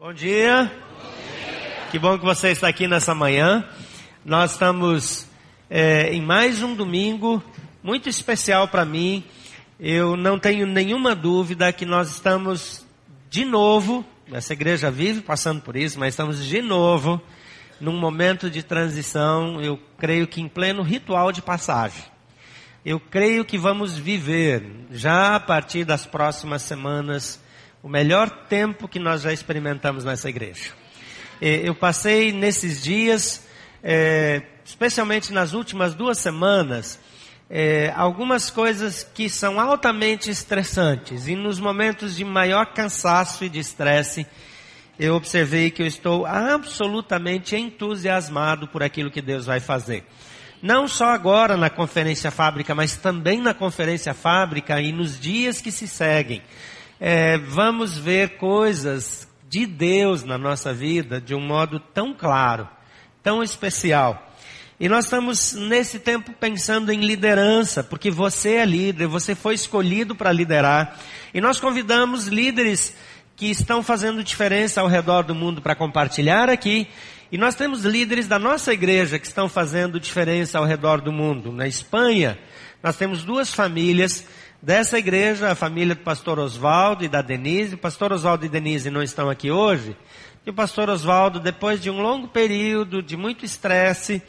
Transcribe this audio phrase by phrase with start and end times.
[0.00, 0.72] Bom dia.
[1.90, 3.68] Que bom que você está aqui nessa manhã.
[4.24, 5.28] Nós estamos
[5.68, 7.44] é, em mais um domingo
[7.82, 9.22] muito especial para mim.
[9.78, 12.82] Eu não tenho nenhuma dúvida que nós estamos
[13.28, 14.02] de novo,
[14.32, 17.20] essa igreja vive passando por isso, mas estamos de novo
[17.78, 22.04] num momento de transição, eu creio que em pleno ritual de passagem.
[22.86, 27.38] Eu creio que vamos viver, já a partir das próximas semanas,
[27.82, 30.70] o melhor tempo que nós já experimentamos nessa igreja.
[31.40, 33.46] Eu passei nesses dias,
[33.82, 37.00] é, especialmente nas últimas duas semanas,
[37.48, 43.58] é, algumas coisas que são altamente estressantes e nos momentos de maior cansaço e de
[43.58, 44.26] estresse,
[44.98, 50.04] eu observei que eu estou absolutamente entusiasmado por aquilo que Deus vai fazer.
[50.62, 55.72] Não só agora na conferência fábrica, mas também na conferência fábrica e nos dias que
[55.72, 56.42] se seguem
[57.00, 62.68] é, vamos ver coisas de Deus na nossa vida de um modo tão claro,
[63.22, 64.30] tão especial.
[64.78, 70.14] E nós estamos nesse tempo pensando em liderança, porque você é líder, você foi escolhido
[70.14, 70.98] para liderar.
[71.32, 72.94] E nós convidamos líderes
[73.34, 76.86] que estão fazendo diferença ao redor do mundo para compartilhar aqui.
[77.32, 81.52] E nós temos líderes da nossa igreja que estão fazendo diferença ao redor do mundo.
[81.52, 82.38] Na Espanha,
[82.82, 84.26] nós temos duas famílias
[84.62, 87.74] dessa igreja, a família do pastor Oswaldo e da Denise.
[87.74, 89.96] O pastor Oswaldo e Denise não estão aqui hoje.
[90.44, 94.22] E o pastor Oswaldo, depois de um longo período de muito estresse,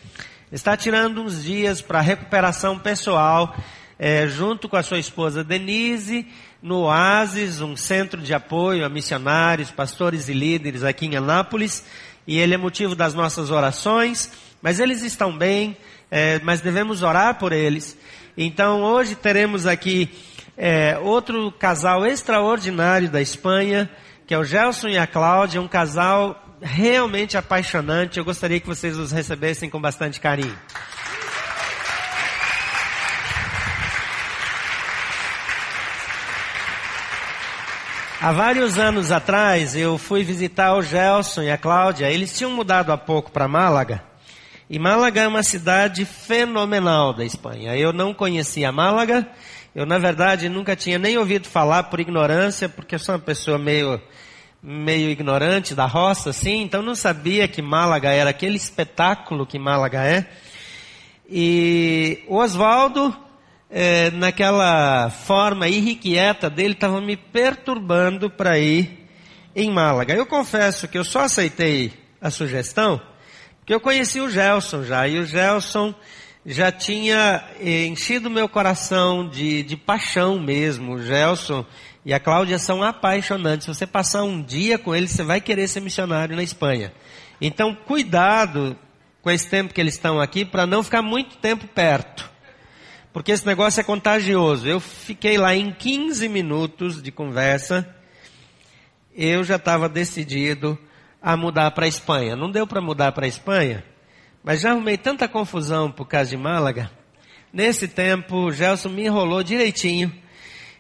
[0.52, 3.56] está tirando uns dias para recuperação pessoal,
[3.98, 6.28] é, junto com a sua esposa Denise,
[6.62, 11.86] no Oasis, um centro de apoio a missionários, pastores e líderes aqui em Anápolis.
[12.26, 14.32] E ele é motivo das nossas orações,
[14.62, 15.76] mas eles estão bem,
[16.10, 17.98] é, mas devemos orar por eles.
[18.38, 20.10] Então hoje teremos aqui
[20.58, 23.90] é, outro casal extraordinário da Espanha,
[24.28, 28.20] que é o Gelson e a Cláudia, um casal realmente apaixonante.
[28.20, 30.58] Eu gostaria que vocês os recebessem com bastante carinho.
[38.22, 42.12] Há vários anos atrás, eu fui visitar o Gelson e a Cláudia.
[42.12, 44.11] Eles tinham mudado há pouco para Málaga.
[44.72, 47.76] E Málaga é uma cidade fenomenal da Espanha.
[47.76, 49.28] Eu não conhecia Málaga.
[49.76, 53.58] Eu, na verdade, nunca tinha nem ouvido falar por ignorância, porque eu sou uma pessoa
[53.58, 54.02] meio,
[54.64, 56.62] meio ignorante da roça, assim.
[56.62, 60.26] Então, não sabia que Málaga era aquele espetáculo que Málaga é.
[61.30, 63.14] E o Oswaldo,
[63.70, 69.06] é, naquela forma irrequieta dele, estava me perturbando para ir
[69.54, 70.14] em Málaga.
[70.14, 73.11] Eu confesso que eu só aceitei a sugestão
[73.62, 75.94] porque eu conheci o Gelson já, e o Gelson
[76.44, 80.96] já tinha enchido meu coração de, de paixão mesmo.
[80.96, 81.64] O Gelson
[82.04, 83.66] e a Cláudia são apaixonantes.
[83.66, 86.92] Se você passar um dia com eles, você vai querer ser missionário na Espanha.
[87.40, 88.76] Então, cuidado
[89.22, 92.30] com esse tempo que eles estão aqui para não ficar muito tempo perto.
[93.14, 94.68] Porque esse negócio é contagioso.
[94.68, 97.88] Eu fiquei lá em 15 minutos de conversa.
[99.16, 100.80] Eu já estava decidido
[101.22, 102.36] a mudar para a Espanha.
[102.36, 103.84] Não deu para mudar para a Espanha,
[104.44, 106.90] mas já arrumei tanta confusão por causa de Málaga.
[107.54, 110.12] Nesse tempo, Gelson me enrolou direitinho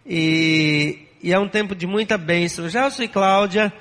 [0.06, 2.70] e, e é um tempo de muita bênção.
[2.70, 3.72] Gelson e Cláudia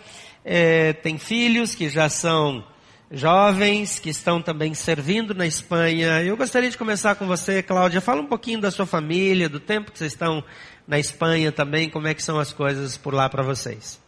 [0.45, 2.65] é, têm filhos que já são
[3.11, 6.23] jovens, que estão também servindo na Espanha.
[6.23, 8.01] Eu gostaria de começar com você, Cláudia.
[8.01, 10.45] Fala um pouquinho da sua família, do tempo que vocês estão
[10.87, 14.01] na Espanha também, como é que são as coisas por lá para vocês.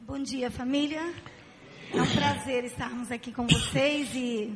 [0.00, 1.12] Bom dia, família.
[1.96, 4.52] É um prazer estarmos aqui com vocês e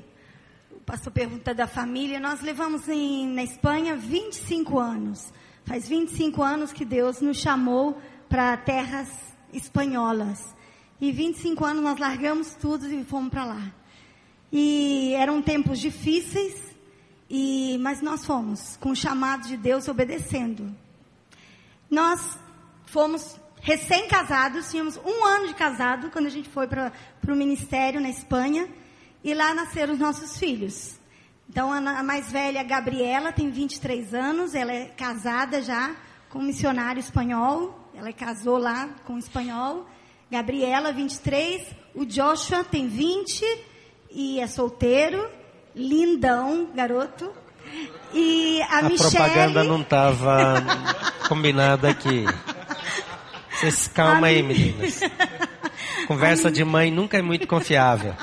[0.73, 2.19] o pastor pergunta da família.
[2.19, 5.33] Nós levamos em, na Espanha 25 anos.
[5.65, 7.97] Faz 25 anos que Deus nos chamou
[8.29, 9.09] para terras
[9.53, 10.53] espanholas.
[11.01, 13.73] E 25 anos nós largamos tudo e fomos para lá.
[14.51, 16.75] E eram tempos difíceis,
[17.31, 20.75] e, mas nós fomos com o chamado de Deus obedecendo.
[21.89, 22.37] Nós
[22.87, 26.93] fomos recém-casados, tínhamos um ano de casado quando a gente foi para
[27.29, 28.69] o ministério na Espanha
[29.23, 30.99] e lá nasceram os nossos filhos.
[31.49, 35.97] Então a, mais velha, Gabriela, tem 23 anos, ela é casada já
[36.29, 39.87] com um missionário espanhol, ela casou lá com um espanhol.
[40.31, 43.45] Gabriela, 23, o Joshua tem 20
[44.11, 45.27] e é solteiro,
[45.75, 47.33] lindão, garoto.
[48.13, 49.11] E a, a Michelle...
[49.11, 50.63] propaganda não estava
[51.29, 52.25] combinada aqui.
[53.59, 55.01] Vocês calma aí, meninas.
[56.07, 58.15] Conversa de mãe nunca é muito confiável.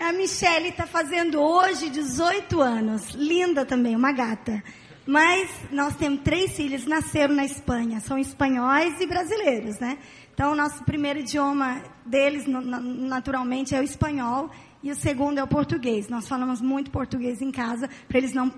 [0.00, 3.10] A Michelle está fazendo hoje 18 anos.
[3.10, 4.62] Linda também, uma gata.
[5.06, 8.00] Mas nós temos três filhos, nasceram na Espanha.
[8.00, 9.98] São espanhóis e brasileiros, né?
[10.34, 14.50] Então, Então, o nosso primeiro idioma deles, naturalmente, é o espanhol
[14.82, 16.08] e o segundo é o português.
[16.08, 18.52] Nós falamos muito português em casa para eles não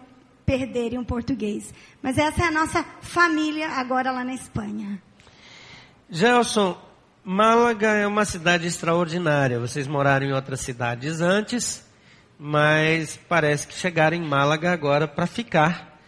[0.46, 1.74] perderem o português.
[2.00, 5.02] Mas essa é a nossa família agora lá na Espanha.
[6.14, 6.78] Gelson,
[7.24, 9.58] Málaga é uma cidade extraordinária.
[9.58, 11.84] Vocês moraram em outras cidades antes,
[12.38, 15.98] mas parece que chegaram em Málaga agora para ficar.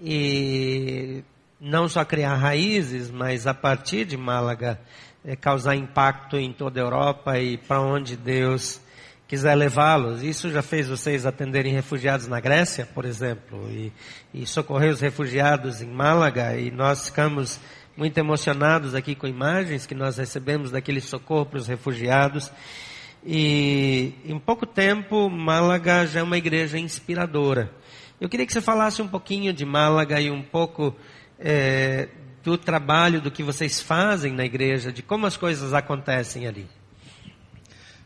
[0.00, 1.24] E
[1.60, 4.78] não só criar raízes, mas a partir de Málaga
[5.24, 8.80] é, causar impacto em toda a Europa e para onde Deus
[9.26, 10.22] quiser levá-los.
[10.22, 13.92] Isso já fez vocês atenderem refugiados na Grécia, por exemplo, e,
[14.32, 17.58] e socorrer os refugiados em Málaga, e nós ficamos
[17.96, 22.52] muito emocionados aqui com imagens que nós recebemos daquele socorro para os refugiados.
[23.24, 27.72] E em pouco tempo, Málaga já é uma igreja inspiradora.
[28.20, 30.94] Eu queria que você falasse um pouquinho de Málaga e um pouco
[31.38, 32.08] é,
[32.42, 36.68] do trabalho, do que vocês fazem na igreja, de como as coisas acontecem ali.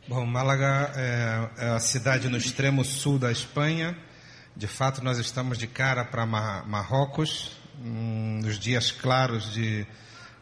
[0.09, 3.97] Bom, Málaga é, é a cidade no extremo sul da Espanha.
[4.57, 9.87] De fato, nós estamos de cara para Marrocos, nos dias claros de,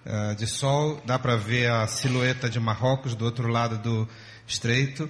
[0.04, 1.00] uh, de sol.
[1.06, 4.08] Dá para ver a silhueta de Marrocos do outro lado do
[4.46, 5.04] estreito.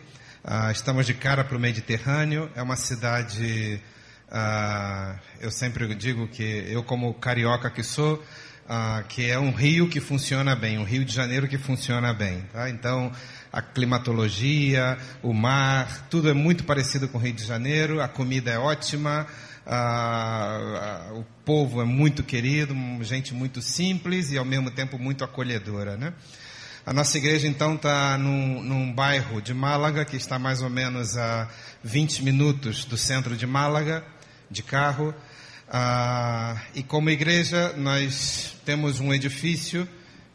[0.44, 2.50] Uh, estamos de cara para o Mediterrâneo.
[2.54, 3.80] É uma cidade,
[4.28, 8.22] uh, eu sempre digo que eu, como carioca que sou,
[9.08, 12.42] que é um rio que funciona bem, um Rio de Janeiro que funciona bem.
[12.52, 12.68] Tá?
[12.68, 13.10] Então,
[13.50, 18.50] a climatologia, o mar, tudo é muito parecido com o Rio de Janeiro, a comida
[18.50, 19.26] é ótima,
[19.68, 25.22] a, a, o povo é muito querido, gente muito simples e ao mesmo tempo muito
[25.22, 26.14] acolhedora, né?
[26.86, 31.18] A nossa igreja então está num, num, bairro de Málaga que está mais ou menos
[31.18, 31.46] a
[31.84, 34.02] 20 minutos do centro de Málaga,
[34.50, 35.14] de carro.
[35.68, 39.86] Ah, e como igreja nós temos um edifício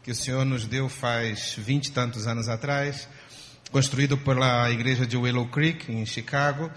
[0.04, 3.08] que o Senhor nos deu faz vinte e tantos anos atrás,
[3.72, 6.70] construído pela igreja de Willow Creek, em Chicago.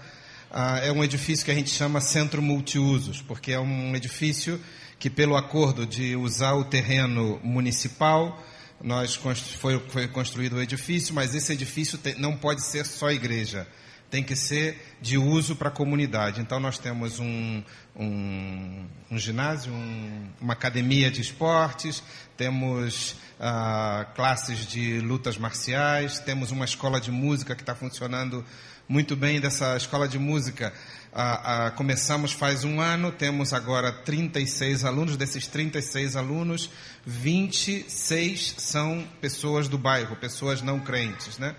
[0.50, 4.60] Ah, é um edifício que a gente chama Centro Multiusos, porque é um edifício
[4.98, 8.42] que, pelo acordo de usar o terreno municipal,
[8.80, 13.66] nós foi, foi construído o edifício, mas esse edifício não pode ser só igreja
[14.10, 16.40] tem que ser de uso para a comunidade.
[16.40, 17.62] Então, nós temos um,
[17.94, 22.02] um, um ginásio, um, uma academia de esportes,
[22.36, 28.44] temos ah, classes de lutas marciais, temos uma escola de música que está funcionando
[28.88, 29.38] muito bem.
[29.40, 30.72] Dessa escola de música,
[31.12, 35.16] ah, ah, começamos faz um ano, temos agora 36 alunos.
[35.16, 36.70] Desses 36 alunos,
[37.04, 41.54] 26 são pessoas do bairro, pessoas não crentes, né?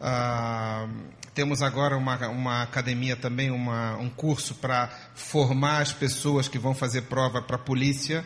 [0.00, 0.88] Ah,
[1.34, 6.74] temos agora uma, uma academia também, uma, um curso para formar as pessoas que vão
[6.74, 8.24] fazer prova para a polícia.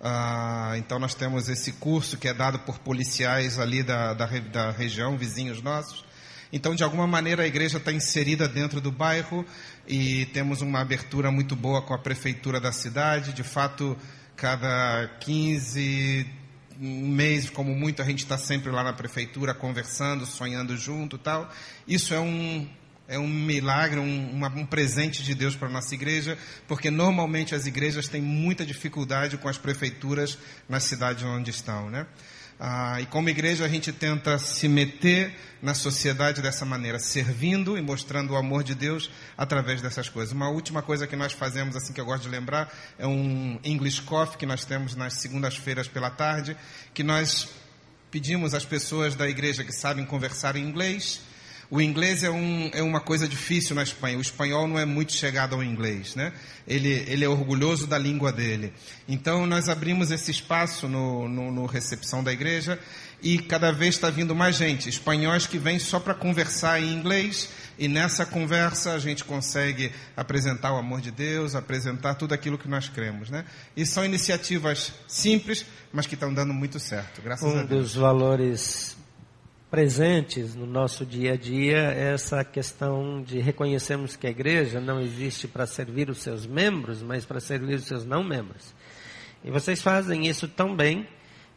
[0.00, 4.70] Ah, então nós temos esse curso que é dado por policiais ali da, da, da
[4.70, 6.04] região, vizinhos nossos.
[6.52, 9.46] Então, de alguma maneira, a igreja está inserida dentro do bairro
[9.86, 13.32] e temos uma abertura muito boa com a prefeitura da cidade.
[13.32, 13.96] De fato,
[14.34, 16.26] cada 15,
[16.80, 21.52] um mês, como muito, a gente está sempre lá na prefeitura conversando, sonhando junto tal.
[21.86, 22.68] Isso é um,
[23.06, 26.36] é um milagre, um, uma, um presente de Deus para a nossa igreja,
[26.66, 30.38] porque normalmente as igrejas têm muita dificuldade com as prefeituras
[30.68, 32.06] nas cidades onde estão, né?
[32.62, 37.80] Ah, e como igreja a gente tenta se meter na sociedade dessa maneira, servindo e
[37.80, 40.34] mostrando o amor de Deus através dessas coisas.
[40.34, 44.02] Uma última coisa que nós fazemos, assim que eu gosto de lembrar, é um English
[44.02, 46.54] Coffee que nós temos nas segundas-feiras pela tarde,
[46.92, 47.48] que nós
[48.10, 51.22] pedimos às pessoas da igreja que sabem conversar em inglês
[51.70, 54.18] o inglês é, um, é uma coisa difícil na Espanha.
[54.18, 56.32] O espanhol não é muito chegado ao inglês, né?
[56.66, 58.72] Ele, ele é orgulhoso da língua dele.
[59.08, 62.76] Então, nós abrimos esse espaço no, no, no recepção da igreja
[63.22, 67.50] e cada vez está vindo mais gente, espanhóis que vêm só para conversar em inglês
[67.78, 72.68] e nessa conversa a gente consegue apresentar o amor de Deus, apresentar tudo aquilo que
[72.68, 73.44] nós cremos, né?
[73.76, 77.70] E são iniciativas simples, mas que estão dando muito certo, graças um a Deus.
[77.70, 78.96] Um dos valores
[79.70, 85.46] presentes no nosso dia a dia essa questão de reconhecermos que a igreja não existe
[85.46, 88.74] para servir os seus membros, mas para servir os seus não membros.
[89.44, 91.06] E vocês fazem isso tão bem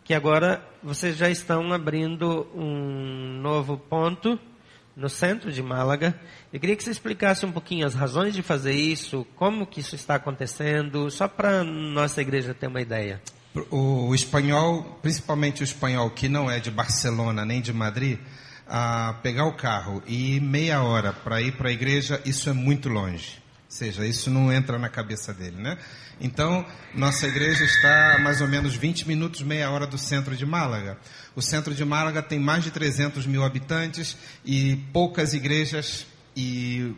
[0.03, 4.39] que agora vocês já estão abrindo um novo ponto
[4.96, 6.13] no centro de Málaga.
[6.51, 9.96] Eu queria que você explicasse um pouquinho as razões de fazer isso, como que isso
[9.96, 13.20] está acontecendo, só para nossa igreja ter uma ideia.
[13.69, 18.17] O espanhol, principalmente o espanhol que não é de Barcelona nem de Madrid,
[18.67, 22.89] a pegar o carro e meia hora para ir para a igreja, isso é muito
[22.89, 23.41] longe.
[23.69, 25.77] seja, isso não entra na cabeça dele, né?
[26.19, 30.45] Então, nossa igreja está a mais ou menos 20 minutos, meia hora do centro de
[30.45, 30.98] Málaga.
[31.36, 36.05] O centro de Málaga tem mais de 300 mil habitantes e poucas igrejas
[36.36, 36.93] e,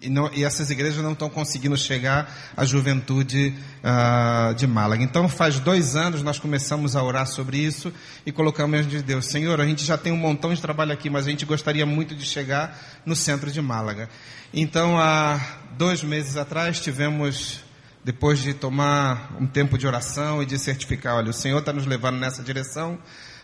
[0.00, 5.02] e, não, e, essas igrejas não estão conseguindo chegar à juventude uh, de Málaga.
[5.02, 7.92] Então, faz dois anos nós começamos a orar sobre isso
[8.24, 11.26] e colocamos de Deus: Senhor, a gente já tem um montão de trabalho aqui, mas
[11.26, 14.08] a gente gostaria muito de chegar no centro de Málaga.
[14.54, 15.40] Então, há
[15.76, 17.60] dois meses atrás, tivemos,
[18.04, 21.86] depois de tomar um tempo de oração e de certificar: olha, o Senhor está nos
[21.86, 22.98] levando nessa direção,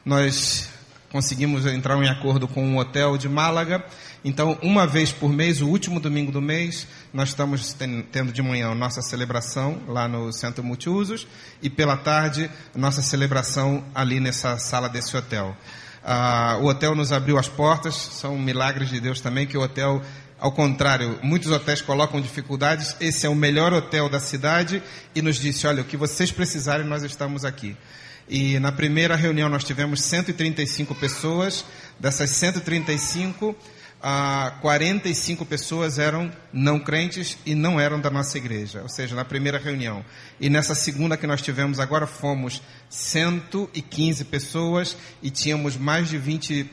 [0.05, 0.69] nós
[1.17, 3.83] conseguimos entrar em acordo com um hotel de Málaga.
[4.23, 7.75] Então, uma vez por mês, o último domingo do mês, nós estamos
[8.13, 11.27] tendo de manhã nossa celebração lá no Centro Multiusos
[11.63, 15.57] e pela tarde, nossa celebração ali nessa sala desse hotel.
[16.05, 20.03] Ah, o hotel nos abriu as portas, são milagres de Deus também, que o hotel
[20.39, 22.95] ao contrário, muitos hotéis colocam dificuldades.
[23.01, 24.83] Esse é o melhor hotel da cidade
[25.15, 27.75] e nos disse: olha, o que vocês precisarem, nós estamos aqui.
[28.29, 31.65] E na primeira reunião nós tivemos 135 pessoas.
[31.99, 33.57] Dessas 135,
[34.03, 38.83] ah, 45 pessoas eram não crentes e não eram da nossa igreja.
[38.83, 40.05] Ou seja, na primeira reunião.
[40.41, 46.71] E nessa segunda que nós tivemos agora fomos 115 pessoas e tínhamos mais de 20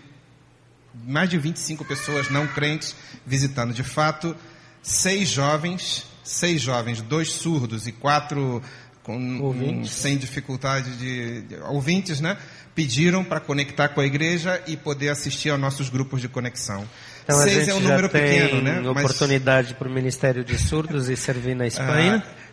[1.06, 2.96] mais de 25 pessoas não crentes
[3.26, 3.74] visitando.
[3.74, 4.36] De fato,
[4.84, 8.62] seis jovens, seis jovens, dois surdos e quatro
[9.04, 12.38] com, sem dificuldade de, de, ouvintes, né?
[12.74, 16.88] Pediram para conectar com a igreja e poder assistir aos nossos grupos de conexão.
[17.24, 18.80] Então, Seis é um número pequeno, né?
[18.90, 19.78] oportunidade mas...
[19.78, 22.24] para o Ministério de Surdos e servir na Espanha.
[22.26, 22.44] Ah,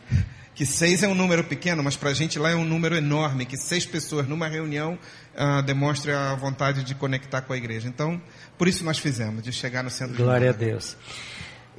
[0.54, 3.46] que seis é um número pequeno, mas para a gente lá é um número enorme.
[3.46, 4.98] Que seis pessoas numa reunião
[5.34, 7.88] ah, demonstre a vontade de conectar com a igreja.
[7.88, 8.20] Então,
[8.58, 10.16] por isso nós fizemos, de chegar no centro.
[10.16, 10.98] Glória a Deus.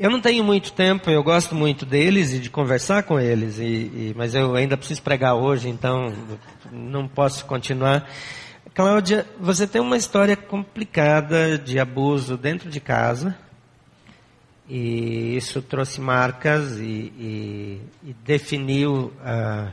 [0.02, 3.64] Eu não tenho muito tempo, eu gosto muito deles e de conversar com eles, e,
[3.64, 6.12] e, mas eu ainda preciso pregar hoje, então
[6.72, 8.10] não posso continuar.
[8.74, 13.38] Cláudia, você tem uma história complicada de abuso dentro de casa,
[14.68, 17.14] e isso trouxe marcas e,
[18.04, 19.72] e, definiu ah,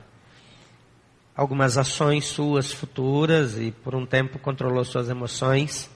[1.35, 5.89] algumas ações suas futuras, e por um tempo controlou suas emoções.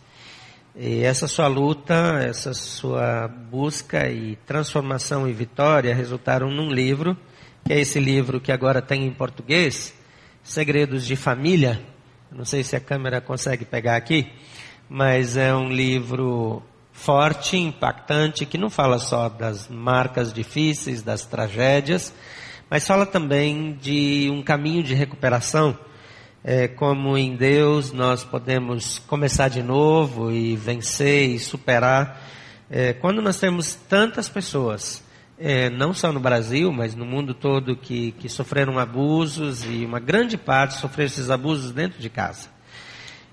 [0.74, 7.14] E essa sua luta, essa sua busca e transformação e vitória resultaram num livro,
[7.62, 9.94] que é esse livro que agora tem em português,
[10.42, 11.78] Segredos de Família.
[12.30, 14.32] Não sei se a câmera consegue pegar aqui,
[14.88, 22.14] mas é um livro forte, impactante, que não fala só das marcas difíceis, das tragédias,
[22.70, 25.78] mas fala também de um caminho de recuperação
[26.44, 32.20] é, como em Deus nós podemos começar de novo e vencer e superar.
[32.70, 35.02] É, quando nós temos tantas pessoas,
[35.38, 40.00] é, não só no Brasil, mas no mundo todo, que, que sofreram abusos e uma
[40.00, 42.48] grande parte sofreu esses abusos dentro de casa.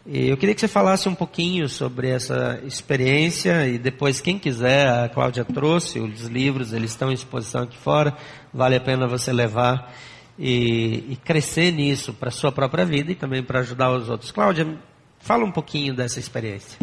[0.06, 4.88] E eu queria que você falasse um pouquinho sobre essa experiência e depois, quem quiser,
[4.88, 8.16] a Cláudia trouxe os livros, eles estão em exposição aqui fora,
[8.54, 9.94] vale a pena você levar
[10.40, 14.32] e, e crescer nisso para sua própria vida e também para ajudar os outros.
[14.32, 14.80] Cláudia,
[15.20, 16.80] fala um pouquinho dessa experiência.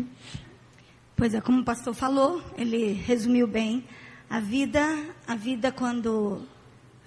[1.17, 3.83] Pois é, como o pastor falou, ele resumiu bem
[4.29, 4.85] a vida,
[5.27, 6.43] a vida quando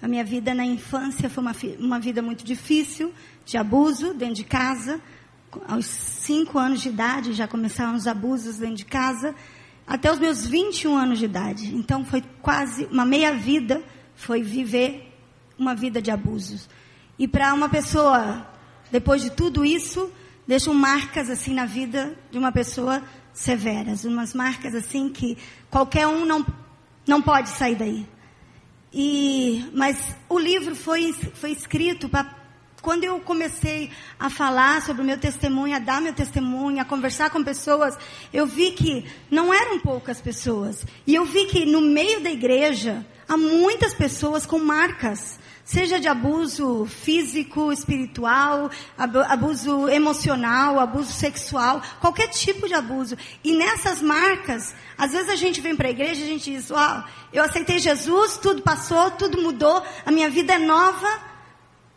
[0.02, 3.12] a minha vida na infância foi uma, uma vida muito difícil,
[3.46, 5.00] de abuso dentro de casa.
[5.68, 9.34] Aos cinco anos de idade já começaram os abusos dentro de casa,
[9.86, 11.74] até os meus 21 anos de idade.
[11.76, 13.80] Então foi quase uma meia vida
[14.16, 15.09] foi viver
[15.60, 16.68] uma vida de abusos.
[17.18, 18.46] E para uma pessoa,
[18.90, 20.10] depois de tudo isso,
[20.46, 23.02] deixam marcas assim na vida de uma pessoa
[23.34, 25.36] severas, umas marcas assim que
[25.70, 26.44] qualquer um não,
[27.06, 28.08] não pode sair daí.
[28.92, 32.40] E, mas o livro foi, foi escrito para
[32.80, 37.28] quando eu comecei a falar sobre o meu testemunho, a dar meu testemunho, a conversar
[37.28, 37.94] com pessoas,
[38.32, 40.86] eu vi que não eram poucas pessoas.
[41.06, 45.38] E eu vi que no meio da igreja há muitas pessoas com marcas
[45.70, 53.16] seja de abuso físico, espiritual, abuso emocional, abuso sexual, qualquer tipo de abuso.
[53.44, 56.70] E nessas marcas, às vezes a gente vem para a igreja e a gente diz:
[56.70, 61.30] Uau, eu aceitei Jesus, tudo passou, tudo mudou, a minha vida é nova.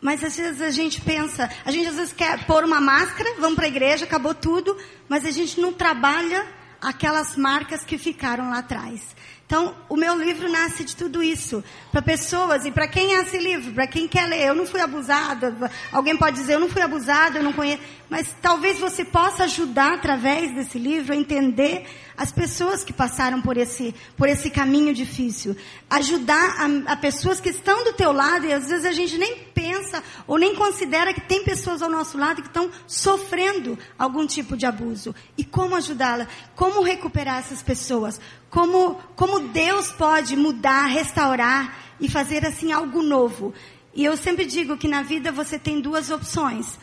[0.00, 3.56] Mas às vezes a gente pensa, a gente às vezes quer pôr uma máscara, vamos
[3.56, 4.76] para a igreja, acabou tudo,
[5.08, 6.46] mas a gente não trabalha
[6.80, 9.16] aquelas marcas que ficaram lá atrás.
[9.46, 11.62] Então, o meu livro nasce de tudo isso.
[11.92, 13.72] Para pessoas, e para quem é esse livro?
[13.72, 14.48] Para quem quer ler.
[14.48, 15.54] Eu não fui abusada.
[15.92, 17.82] Alguém pode dizer, eu não fui abusada, eu não conheço.
[18.08, 23.56] Mas talvez você possa ajudar, através desse livro, a entender as pessoas que passaram por
[23.56, 25.56] esse, por esse caminho difícil.
[25.90, 29.36] Ajudar a, a, pessoas que estão do teu lado e às vezes a gente nem
[29.54, 34.56] pensa ou nem considera que tem pessoas ao nosso lado que estão sofrendo algum tipo
[34.56, 35.14] de abuso.
[35.36, 36.28] E como ajudá-la?
[36.54, 38.20] Como recuperar essas pessoas?
[38.48, 43.52] Como, como Deus pode mudar, restaurar e fazer assim algo novo?
[43.94, 46.78] E eu sempre digo que na vida você tem duas opções.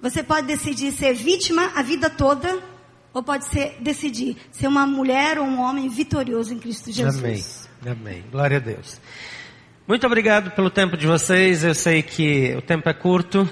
[0.00, 2.62] Você pode decidir ser vítima a vida toda
[3.12, 7.68] ou pode ser decidir ser uma mulher ou um homem vitorioso em Cristo Jesus.
[7.82, 7.98] Amém.
[7.98, 8.24] Amém.
[8.30, 9.00] Glória a Deus.
[9.86, 11.64] Muito obrigado pelo tempo de vocês.
[11.64, 13.48] Eu sei que o tempo é curto.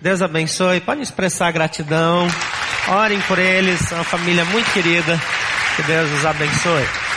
[0.00, 0.80] Deus abençoe.
[0.80, 2.26] Podem expressar gratidão.
[2.88, 3.80] Orem por eles.
[3.80, 5.18] São uma família muito querida.
[5.76, 7.07] Que Deus os abençoe.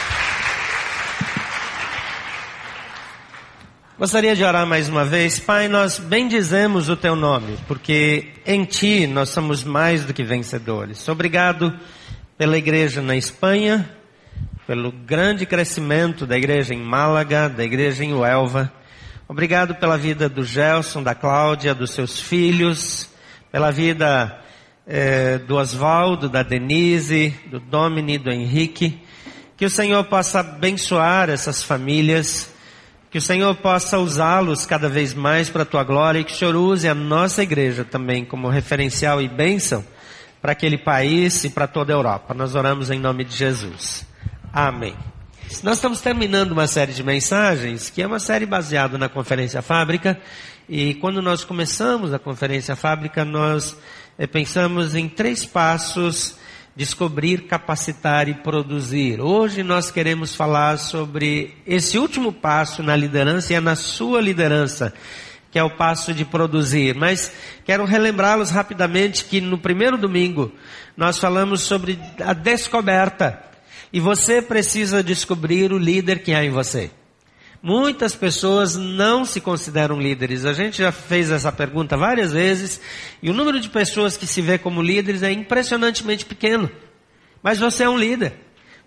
[4.01, 5.39] Gostaria de orar mais uma vez.
[5.39, 11.07] Pai, nós bendizemos o teu nome, porque em ti nós somos mais do que vencedores.
[11.07, 11.71] Obrigado
[12.35, 13.87] pela igreja na Espanha,
[14.65, 18.73] pelo grande crescimento da igreja em Málaga, da igreja em Uelva.
[19.27, 23.07] Obrigado pela vida do Gelson, da Cláudia, dos seus filhos,
[23.51, 24.35] pela vida
[24.87, 28.99] eh, do Oswaldo, da Denise, do Domini, do Henrique.
[29.55, 32.51] Que o Senhor possa abençoar essas famílias
[33.11, 36.35] que o Senhor possa usá-los cada vez mais para a tua glória e que o
[36.35, 39.83] Senhor use a nossa igreja também como referencial e bênção
[40.41, 42.33] para aquele país e para toda a Europa.
[42.33, 44.05] Nós oramos em nome de Jesus.
[44.53, 44.95] Amém.
[45.61, 50.17] Nós estamos terminando uma série de mensagens, que é uma série baseada na Conferência Fábrica,
[50.69, 53.75] e quando nós começamos a Conferência Fábrica, nós
[54.17, 56.37] eh, pensamos em três passos
[56.75, 59.19] descobrir, capacitar e produzir.
[59.19, 64.93] Hoje nós queremos falar sobre esse último passo na liderança e é na sua liderança,
[65.51, 66.95] que é o passo de produzir.
[66.95, 67.31] Mas
[67.65, 70.51] quero relembrá-los rapidamente que no primeiro domingo
[70.95, 73.41] nós falamos sobre a descoberta.
[73.93, 76.89] E você precisa descobrir o líder que há em você.
[77.63, 80.45] Muitas pessoas não se consideram líderes.
[80.45, 82.81] A gente já fez essa pergunta várias vezes
[83.21, 86.71] e o número de pessoas que se vê como líderes é impressionantemente pequeno.
[87.43, 88.33] Mas você é um líder.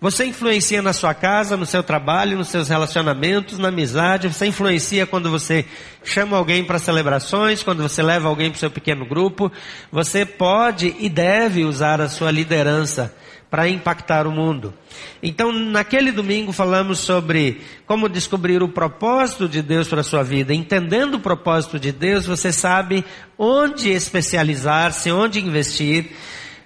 [0.01, 4.27] Você influencia na sua casa, no seu trabalho, nos seus relacionamentos, na amizade.
[4.27, 5.65] Você influencia quando você
[6.03, 9.49] chama alguém para celebrações, quando você leva alguém para o seu pequeno grupo.
[9.89, 13.15] Você pode e deve usar a sua liderança
[13.49, 14.73] para impactar o mundo.
[15.21, 20.53] Então, naquele domingo falamos sobre como descobrir o propósito de Deus para a sua vida.
[20.53, 23.05] Entendendo o propósito de Deus, você sabe
[23.37, 26.11] onde especializar-se, onde investir.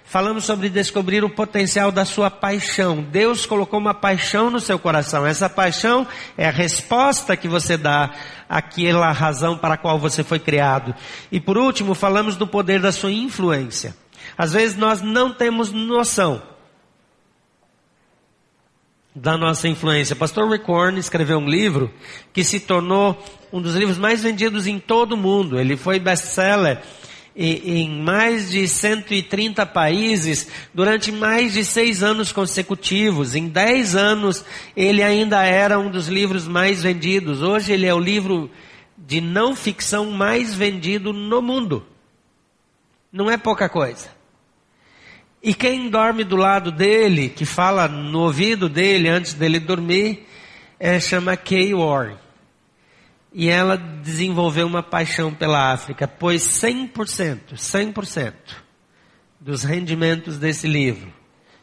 [0.04, 3.00] Falamos sobre descobrir o potencial da sua paixão.
[3.00, 5.24] Deus colocou uma paixão no seu coração.
[5.24, 6.04] Essa paixão
[6.36, 8.10] é a resposta que você dá
[8.48, 10.92] àquela razão para a qual você foi criado.
[11.30, 13.94] E por último, falamos do poder da sua influência.
[14.36, 16.49] Às vezes nós não temos noção
[19.14, 20.14] da nossa influência.
[20.14, 21.92] Pastor Rick Warren escreveu um livro
[22.32, 25.58] que se tornou um dos livros mais vendidos em todo o mundo.
[25.58, 26.80] Ele foi best-seller
[27.34, 33.34] em mais de 130 países durante mais de seis anos consecutivos.
[33.34, 34.44] Em dez anos,
[34.76, 37.42] ele ainda era um dos livros mais vendidos.
[37.42, 38.50] Hoje, ele é o livro
[38.96, 41.86] de não ficção mais vendido no mundo.
[43.12, 44.19] Não é pouca coisa.
[45.42, 50.26] E quem dorme do lado dele, que fala no ouvido dele antes dele dormir,
[50.78, 52.16] é, chama Kay Warren.
[53.32, 58.32] E ela desenvolveu uma paixão pela África, pois 100%, 100%
[59.40, 61.10] dos rendimentos desse livro,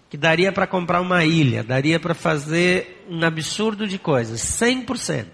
[0.09, 5.27] que daria para comprar uma ilha, daria para fazer um absurdo de coisas, 100%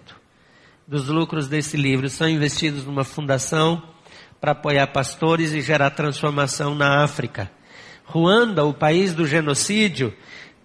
[0.86, 3.82] dos lucros desse livro são investidos numa fundação
[4.42, 7.50] para apoiar pastores e gerar transformação na África.
[8.06, 10.13] Ruanda, o país do genocídio,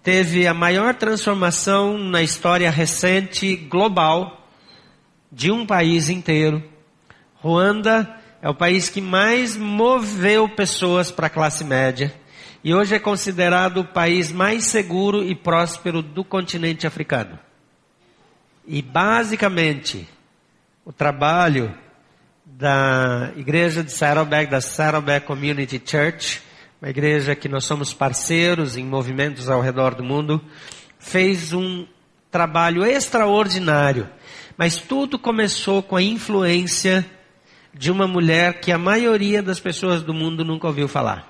[0.03, 4.47] teve a maior transformação na história recente global
[5.31, 6.63] de um país inteiro.
[7.35, 12.13] Ruanda é o país que mais moveu pessoas para a classe média
[12.63, 17.39] e hoje é considerado o país mais seguro e próspero do continente africano.
[18.67, 20.07] E basicamente,
[20.85, 21.73] o trabalho
[22.45, 26.41] da igreja de Saddleback, da Saddleback Community Church,
[26.81, 30.41] uma igreja que nós somos parceiros em movimentos ao redor do mundo,
[30.97, 31.85] fez um
[32.31, 34.09] trabalho extraordinário.
[34.57, 37.05] Mas tudo começou com a influência
[37.73, 41.27] de uma mulher que a maioria das pessoas do mundo nunca ouviu falar.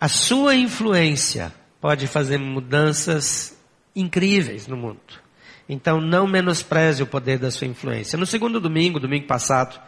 [0.00, 3.56] A sua influência pode fazer mudanças
[3.94, 5.00] incríveis no mundo.
[5.68, 8.18] Então não menospreze o poder da sua influência.
[8.18, 9.80] No segundo domingo, domingo passado,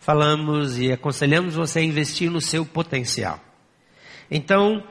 [0.00, 3.38] falamos e aconselhamos você a investir no seu potencial.
[4.30, 4.82] Então,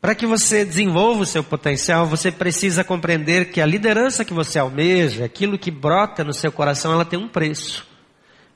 [0.00, 4.58] para que você desenvolva o seu potencial, você precisa compreender que a liderança que você
[4.58, 7.84] almeja, aquilo que brota no seu coração, ela tem um preço.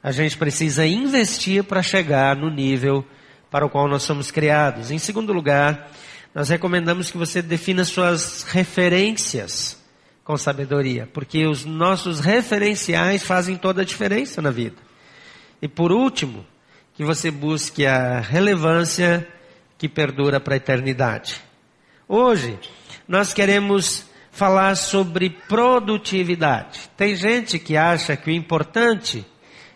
[0.02, 3.04] A gente precisa investir para chegar no nível
[3.50, 4.90] para o qual nós somos criados.
[4.90, 5.90] Em segundo lugar,
[6.32, 9.76] nós recomendamos que você defina suas referências
[10.22, 14.89] com sabedoria, porque os nossos referenciais fazem toda a diferença na vida.
[15.60, 16.46] E por último,
[16.94, 19.26] que você busque a relevância
[19.78, 21.40] que perdura para a eternidade.
[22.06, 22.58] Hoje,
[23.08, 26.90] nós queremos falar sobre produtividade.
[26.96, 29.24] Tem gente que acha que o importante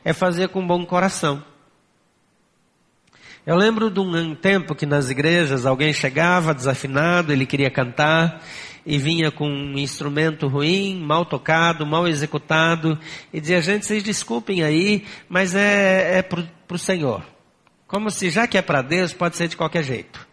[0.04, 1.42] é fazer com bom coração.
[3.46, 8.42] Eu lembro de um tempo que nas igrejas alguém chegava desafinado, ele queria cantar
[8.86, 12.98] e vinha com um instrumento ruim, mal tocado, mal executado
[13.32, 17.24] e dizia: gente, vocês desculpem aí, mas é, é para o Senhor.
[17.86, 20.26] Como se já que é para Deus, pode ser de qualquer jeito.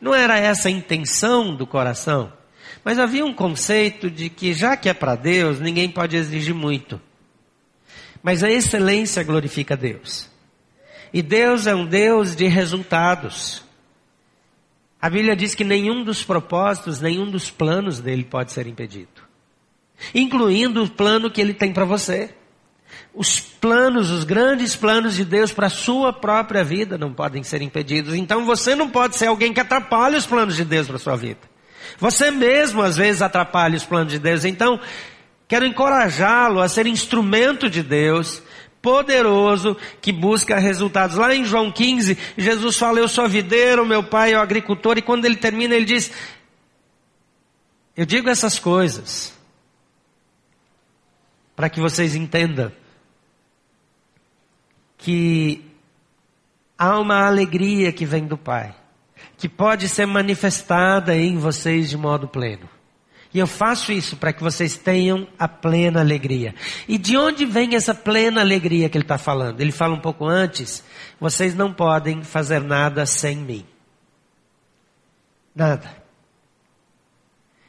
[0.00, 2.32] Não era essa a intenção do coração,
[2.84, 7.00] mas havia um conceito de que já que é para Deus, ninguém pode exigir muito.
[8.22, 10.30] Mas a excelência glorifica Deus.
[11.12, 13.63] E Deus é um Deus de resultados.
[15.04, 19.20] A Bíblia diz que nenhum dos propósitos, nenhum dos planos dele pode ser impedido.
[20.14, 22.30] Incluindo o plano que ele tem para você.
[23.14, 27.60] Os planos, os grandes planos de Deus para a sua própria vida não podem ser
[27.60, 28.14] impedidos.
[28.14, 31.40] Então você não pode ser alguém que atrapalhe os planos de Deus para sua vida.
[31.98, 34.46] Você mesmo às vezes atrapalha os planos de Deus.
[34.46, 34.80] Então,
[35.46, 38.42] quero encorajá-lo a ser instrumento de Deus,
[38.84, 41.16] poderoso, que busca resultados.
[41.16, 44.98] Lá em João 15, Jesus fala: Eu sou videiro, meu pai é o agricultor.
[44.98, 46.12] E quando ele termina, ele diz:
[47.96, 49.32] Eu digo essas coisas
[51.56, 52.70] para que vocês entendam
[54.98, 55.64] que
[56.76, 58.74] há uma alegria que vem do Pai,
[59.38, 62.73] que pode ser manifestada em vocês de modo pleno.
[63.34, 66.54] E eu faço isso para que vocês tenham a plena alegria.
[66.86, 69.60] E de onde vem essa plena alegria que ele está falando?
[69.60, 70.84] Ele fala um pouco antes:
[71.18, 73.66] vocês não podem fazer nada sem mim.
[75.52, 76.04] Nada.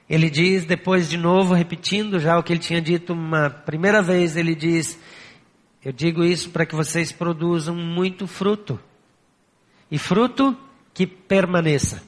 [0.07, 4.37] Ele diz, depois de novo, repetindo já o que ele tinha dito uma primeira vez,
[4.37, 4.99] ele diz:
[5.83, 8.79] eu digo isso para que vocês produzam muito fruto.
[9.89, 10.55] E fruto
[10.93, 12.03] que permaneça.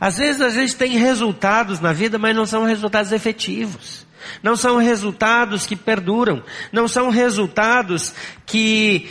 [0.00, 4.06] Às vezes a gente tem resultados na vida, mas não são resultados efetivos.
[4.42, 6.42] Não são resultados que perduram.
[6.72, 8.14] Não são resultados
[8.46, 9.10] que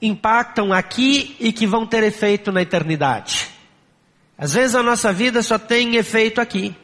[0.00, 3.48] impactam aqui e que vão ter efeito na eternidade.
[4.36, 6.74] Às vezes a nossa vida só tem efeito aqui.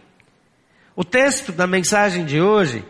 [0.95, 2.85] O texto da mensagem de hoje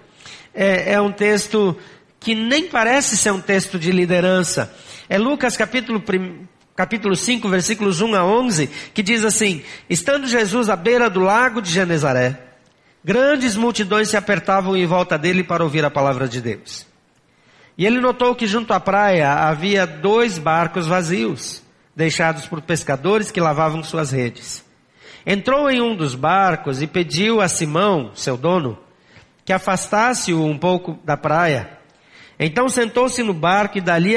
[0.55, 1.77] é, é um texto
[2.21, 4.75] que nem parece ser um texto de liderança.
[5.09, 6.03] É Lucas capítulo,
[6.79, 11.61] capítulo 5, versículos 1 a 11, que diz assim: Estando Jesus à beira do lago
[11.61, 12.39] de Genezaré,
[13.05, 16.87] grandes multidões se apertavam em volta dele para ouvir a palavra de Deus.
[17.77, 21.65] E ele notou que junto à praia havia dois barcos vazios,
[21.97, 24.65] deixados por pescadores que lavavam suas redes.
[25.27, 28.79] Entrou em um dos barcos e pediu a Simão, seu dono,
[29.45, 31.71] que afastasse-o um pouco da praia.
[32.39, 34.17] Então sentou-se no barco e dali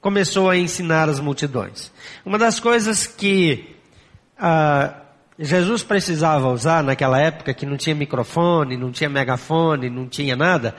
[0.00, 1.90] começou a ensinar as multidões.
[2.24, 3.76] Uma das coisas que
[4.38, 4.94] ah,
[5.38, 10.74] Jesus precisava usar naquela época, que não tinha microfone, não tinha megafone, não tinha nada,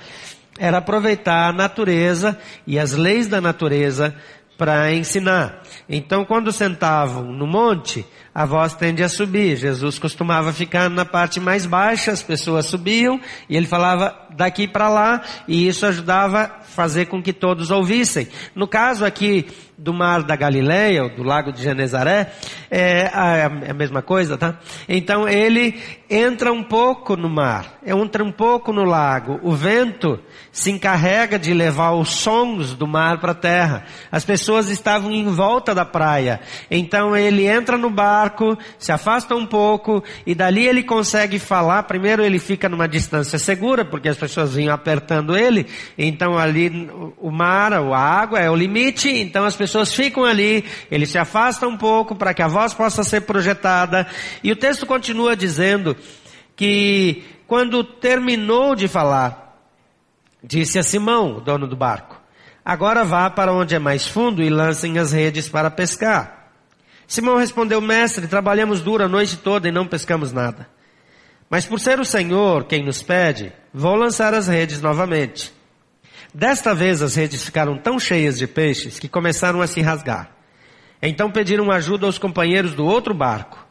[0.58, 4.14] era aproveitar a natureza e as leis da natureza
[4.58, 5.64] para ensinar.
[5.88, 8.06] Então, quando sentavam no monte,
[8.36, 9.56] a voz tende a subir.
[9.56, 14.90] Jesus costumava ficar na parte mais baixa, as pessoas subiam e ele falava daqui para
[14.90, 18.30] lá, e isso ajudava fazer com que todos ouvissem.
[18.56, 22.32] No caso aqui do mar da Galileia, ou do lago de Genezaré,
[22.72, 24.60] é a, é a mesma coisa, tá?
[24.88, 25.78] Então ele
[26.10, 29.40] entra um pouco no mar, entra um pouco no lago.
[29.44, 30.20] O vento
[30.52, 33.86] se encarrega de levar os sons do mar para a terra.
[34.12, 36.42] As pessoas estavam em volta da praia.
[36.70, 41.84] Então ele entra no barco, se afasta um pouco e dali ele consegue falar.
[41.84, 45.68] Primeiro ele fica numa distância segura, porque as pessoas vinham apertando ele.
[45.98, 46.69] Então ali
[47.18, 49.10] o mar, a água é o limite.
[49.10, 53.04] Então as pessoas ficam ali, ele se afasta um pouco para que a voz possa
[53.04, 54.08] ser projetada.
[54.44, 55.96] E o texto continua dizendo
[56.56, 59.58] que quando terminou de falar,
[60.44, 62.22] disse a Simão, dono do barco,
[62.64, 66.52] agora vá para onde é mais fundo e lancem as redes para pescar.
[67.08, 70.68] Simão respondeu, mestre, trabalhamos duro a noite toda e não pescamos nada.
[71.50, 75.52] Mas por ser o Senhor quem nos pede, vou lançar as redes novamente.
[76.34, 80.32] Desta vez as redes ficaram tão cheias de peixes que começaram a se rasgar.
[81.02, 83.66] Então pediram ajuda aos companheiros do outro barco.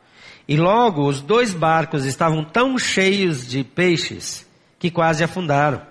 [0.46, 5.82] E logo os dois barcos estavam tão cheios de peixes que quase afundaram.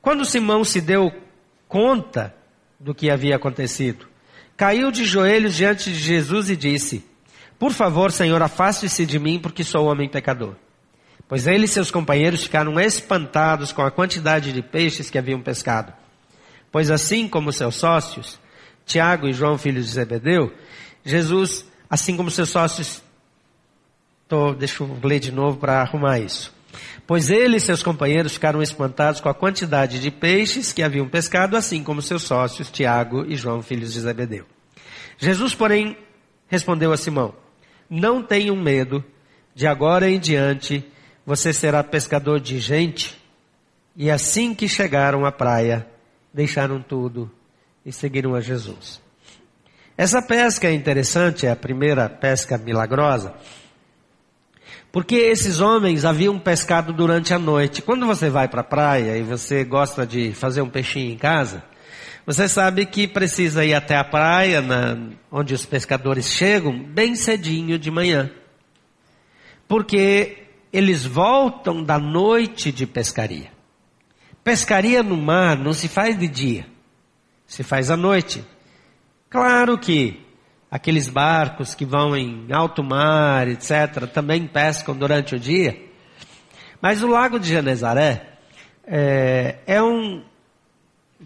[0.00, 1.12] Quando Simão se deu
[1.66, 2.34] conta
[2.78, 4.06] do que havia acontecido,
[4.56, 7.04] caiu de joelhos diante de Jesus e disse:
[7.58, 10.54] Por favor, Senhor, afaste-se de mim, porque sou homem pecador.
[11.28, 15.92] Pois ele e seus companheiros ficaram espantados com a quantidade de peixes que haviam pescado.
[16.72, 18.40] Pois assim como seus sócios,
[18.86, 20.52] Tiago e João, filhos de Zebedeu,
[21.04, 23.02] Jesus, assim como seus sócios,
[24.26, 26.52] tô, deixa eu ler de novo para arrumar isso.
[27.06, 31.56] Pois ele e seus companheiros ficaram espantados com a quantidade de peixes que haviam pescado,
[31.56, 34.44] assim como seus sócios, Tiago e João, filhos de Zebedeu.
[35.18, 35.96] Jesus, porém,
[36.46, 37.34] respondeu a Simão,
[37.88, 39.04] não tenham medo,
[39.54, 40.84] de agora em diante
[41.28, 43.14] você será pescador de gente.
[43.94, 45.86] E assim que chegaram à praia,
[46.32, 47.30] deixaram tudo
[47.84, 48.98] e seguiram a Jesus.
[49.94, 53.34] Essa pesca é interessante, é a primeira pesca milagrosa,
[54.90, 57.82] porque esses homens haviam pescado durante a noite.
[57.82, 61.62] Quando você vai para a praia e você gosta de fazer um peixinho em casa,
[62.24, 64.96] você sabe que precisa ir até a praia, na,
[65.30, 68.30] onde os pescadores chegam, bem cedinho de manhã.
[69.66, 73.50] Porque eles voltam da noite de pescaria.
[74.44, 76.66] Pescaria no mar não se faz de dia,
[77.46, 78.44] se faz à noite.
[79.28, 80.24] Claro que
[80.70, 85.78] aqueles barcos que vão em alto mar, etc., também pescam durante o dia.
[86.80, 88.38] Mas o lago de Genezaré
[88.86, 90.22] é, é um.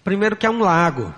[0.03, 1.15] Primeiro que é um lago.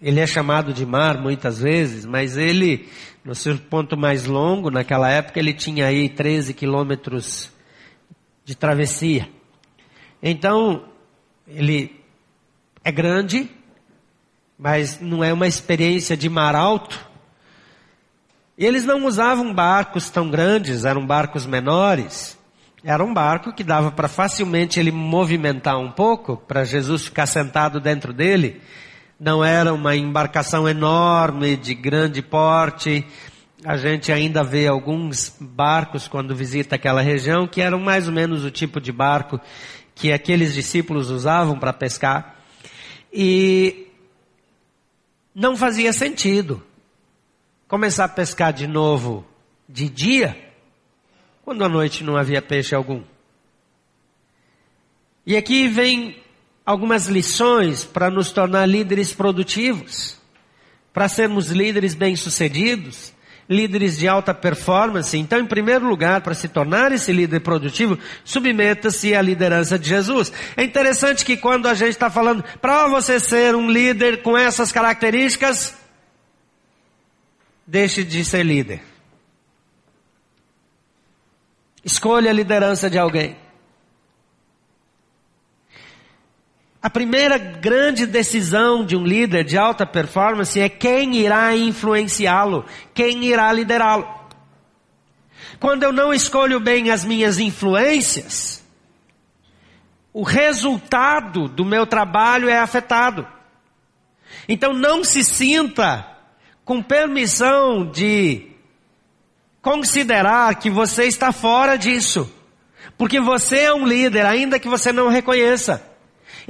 [0.00, 2.88] Ele é chamado de mar muitas vezes, mas ele,
[3.22, 7.52] no seu ponto mais longo, naquela época, ele tinha aí 13 quilômetros
[8.50, 9.28] de travessia.
[10.20, 10.86] Então,
[11.46, 12.02] ele
[12.82, 13.48] é grande,
[14.58, 16.98] mas não é uma experiência de mar alto.
[18.58, 22.36] E eles não usavam barcos tão grandes, eram barcos menores.
[22.82, 27.78] Era um barco que dava para facilmente ele movimentar um pouco, para Jesus ficar sentado
[27.78, 28.60] dentro dele.
[29.18, 33.06] Não era uma embarcação enorme, de grande porte.
[33.64, 38.42] A gente ainda vê alguns barcos quando visita aquela região que eram mais ou menos
[38.42, 39.38] o tipo de barco
[39.94, 42.36] que aqueles discípulos usavam para pescar.
[43.12, 43.88] E
[45.34, 46.62] não fazia sentido
[47.68, 49.26] começar a pescar de novo
[49.68, 50.36] de dia,
[51.44, 53.02] quando à noite não havia peixe algum.
[55.26, 56.16] E aqui vem
[56.64, 60.18] algumas lições para nos tornar líderes produtivos,
[60.92, 63.12] para sermos líderes bem-sucedidos,
[63.50, 65.18] líderes de alta performance.
[65.18, 70.32] Então, em primeiro lugar, para se tornar esse líder produtivo, submeta-se à liderança de Jesus.
[70.56, 74.70] É interessante que quando a gente está falando, para você ser um líder com essas
[74.70, 75.76] características,
[77.66, 78.82] deixe de ser líder.
[81.84, 83.36] Escolha a liderança de alguém.
[86.82, 92.64] A primeira grande decisão de um líder de alta performance é quem irá influenciá-lo,
[92.94, 94.08] quem irá liderá-lo.
[95.58, 98.64] Quando eu não escolho bem as minhas influências,
[100.10, 103.26] o resultado do meu trabalho é afetado.
[104.48, 106.06] Então não se sinta
[106.64, 108.48] com permissão de
[109.60, 112.32] considerar que você está fora disso.
[112.96, 115.89] Porque você é um líder, ainda que você não reconheça.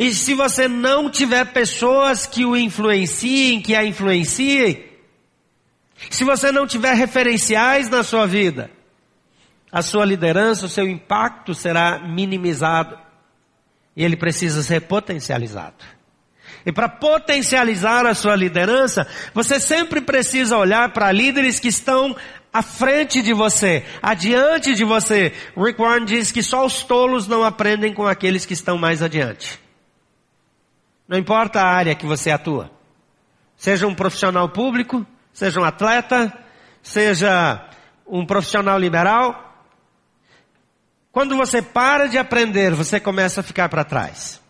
[0.01, 4.83] E se você não tiver pessoas que o influenciem, que a influenciem,
[6.09, 8.71] se você não tiver referenciais na sua vida,
[9.71, 12.99] a sua liderança, o seu impacto será minimizado.
[13.95, 15.85] E ele precisa ser potencializado.
[16.65, 22.17] E para potencializar a sua liderança, você sempre precisa olhar para líderes que estão
[22.51, 25.35] à frente de você, adiante de você.
[25.55, 29.60] Rick Warren diz que só os tolos não aprendem com aqueles que estão mais adiante.
[31.11, 32.71] Não importa a área que você atua.
[33.57, 36.33] Seja um profissional público, seja um atleta,
[36.85, 37.69] seja
[38.07, 39.67] um profissional liberal.
[41.11, 44.41] Quando você para de aprender, você começa a ficar para trás.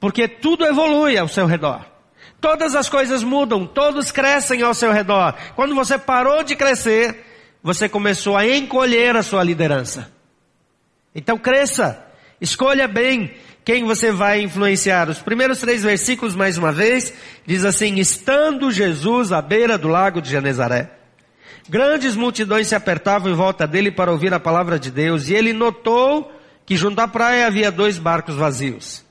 [0.00, 1.84] Porque tudo evolui ao seu redor.
[2.40, 5.34] Todas as coisas mudam, todos crescem ao seu redor.
[5.54, 7.26] Quando você parou de crescer,
[7.62, 10.10] você começou a encolher a sua liderança.
[11.14, 12.02] Então cresça,
[12.40, 13.36] escolha bem
[13.68, 15.10] quem você vai influenciar.
[15.10, 17.12] Os primeiros três versículos, mais uma vez,
[17.44, 20.90] diz assim: Estando Jesus à beira do lago de Genezaré,
[21.68, 25.52] Grandes multidões se apertavam em volta dele para ouvir a palavra de Deus, e ele
[25.52, 26.32] notou
[26.64, 29.04] que junto à praia havia dois barcos vazios,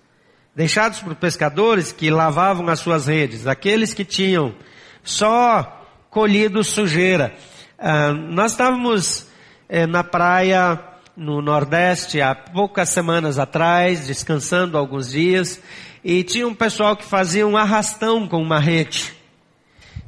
[0.56, 4.56] deixados por pescadores que lavavam as suas redes, aqueles que tinham
[5.04, 7.32] só colhido sujeira.
[7.78, 9.28] Ah, nós estávamos
[9.70, 10.84] eh, na praia
[11.18, 15.60] no Nordeste há poucas semanas atrás, descansando alguns dias,
[16.04, 19.12] e tinha um pessoal que fazia um arrastão com uma rede.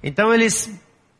[0.04, 0.70] Então eles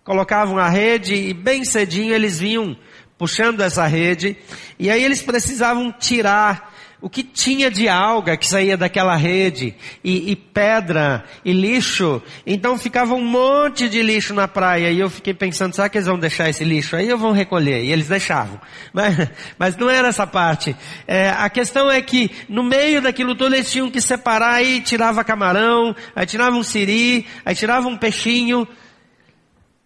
[0.04, 2.78] colocavam a rede e bem cedinho eles vinham
[3.18, 4.38] puxando essa rede,
[4.78, 6.69] e aí eles precisavam tirar
[7.02, 12.22] o que tinha de alga que saía daquela rede, e, e, pedra, e lixo.
[12.46, 16.08] Então ficava um monte de lixo na praia, e eu fiquei pensando, será que eles
[16.08, 17.84] vão deixar esse lixo aí ou vão recolher?
[17.84, 18.60] E eles deixavam.
[18.92, 20.76] Mas, mas não era essa parte.
[21.08, 25.24] É, a questão é que no meio daquilo tudo eles tinham que separar, aí tirava
[25.24, 28.68] camarão, aí tirava um siri, aí tirava um peixinho,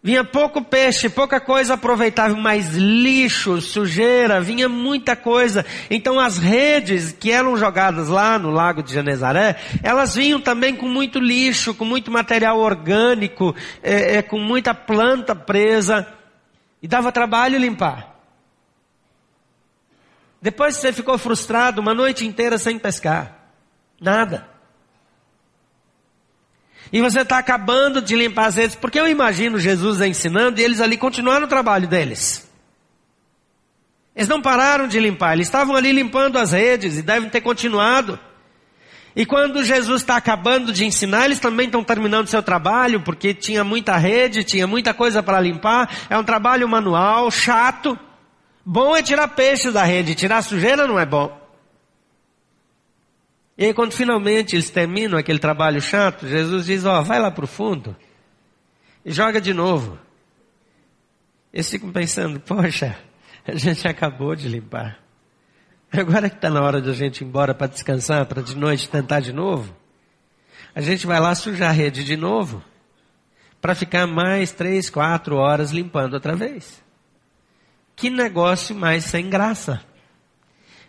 [0.06, 5.66] Vinha pouco peixe, pouca coisa aproveitável, mas lixo, sujeira, vinha muita coisa.
[5.90, 10.90] Então as redes que eram jogadas lá no lago de Genezaré, elas vinham também com
[10.90, 16.06] muito lixo, com muito material orgânico, é, é, com muita planta presa.
[16.82, 18.14] E dava trabalho limpar.
[20.42, 23.38] Depois você ficou frustrado uma noite inteira sem pescar.
[24.02, 24.53] Nada.
[26.92, 30.82] E você está acabando de limpar as redes, porque eu imagino Jesus ensinando e eles
[30.82, 32.48] ali continuaram o trabalho deles.
[34.16, 38.20] Eles não pararam de limpar, eles estavam ali limpando as redes e devem ter continuado.
[39.16, 43.64] E quando Jesus está acabando de ensinar, eles também estão terminando seu trabalho, porque tinha
[43.64, 45.90] muita rede, tinha muita coisa para limpar.
[46.10, 47.98] É um trabalho manual, chato.
[48.66, 51.43] Bom é tirar peixe da rede, tirar sujeira não é bom.
[53.58, 57.30] E aí quando finalmente eles terminam aquele trabalho chato, Jesus diz, ó, oh, vai lá
[57.30, 57.96] para o fundo
[59.06, 59.98] e joga de novo.
[61.54, 62.98] Eles ficam pensando, poxa,
[63.46, 65.00] a gente acabou de limpar.
[65.92, 68.90] Agora que está na hora de a gente ir embora para descansar, para de noite
[68.90, 69.76] tentar de novo,
[70.74, 72.64] a gente vai lá sujar a rede de novo,
[73.62, 76.84] para ficar mais três, quatro horas limpando outra vez.
[77.96, 79.82] Que negócio mais sem graça.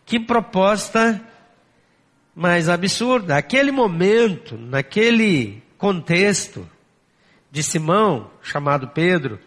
[0.06, 1.20] Que proposta
[2.34, 3.36] mais absurda.
[3.36, 6.68] Aquele momento, naquele contexto
[7.50, 9.38] de Simão, chamado Pedro,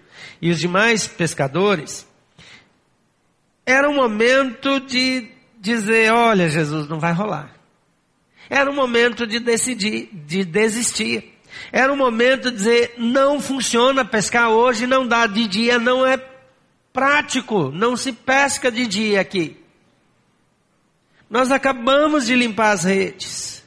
[0.42, 2.08] e os demais pescadores,
[3.66, 5.28] era um momento de
[5.60, 7.54] dizer, olha Jesus, não vai rolar.
[8.50, 11.34] Era um momento de decidir, de desistir.
[11.72, 16.18] Era um momento de dizer, não funciona pescar hoje, não dá de dia, não é
[16.94, 19.58] prático, não se pesca de dia aqui.
[21.30, 23.66] Nós acabamos de limpar as redes.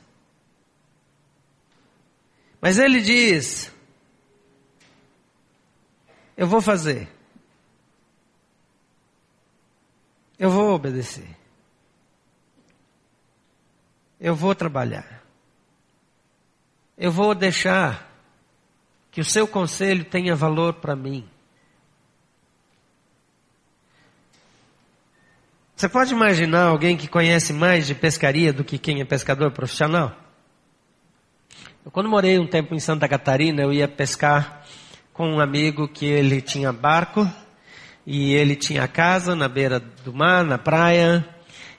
[2.60, 3.72] Mas ele diz:
[6.36, 7.08] Eu vou fazer.
[10.38, 11.36] Eu vou obedecer.
[14.18, 15.22] Eu vou trabalhar.
[16.96, 18.10] Eu vou deixar
[19.10, 21.28] que o seu conselho tenha valor para mim.
[25.80, 30.14] Você pode imaginar alguém que conhece mais de pescaria do que quem é pescador profissional?
[31.82, 34.62] Eu, quando morei um tempo em Santa Catarina, eu ia pescar
[35.14, 37.26] com um amigo que ele tinha barco
[38.06, 41.26] e ele tinha casa na beira do mar, na praia.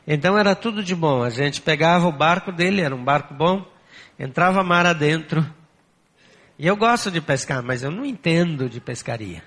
[0.08, 1.22] Então era tudo de bom.
[1.22, 3.64] A gente pegava o barco dele, era um barco bom,
[4.18, 5.46] entrava mar adentro.
[6.58, 9.44] E eu gosto de pescar, mas eu não entendo de pescaria.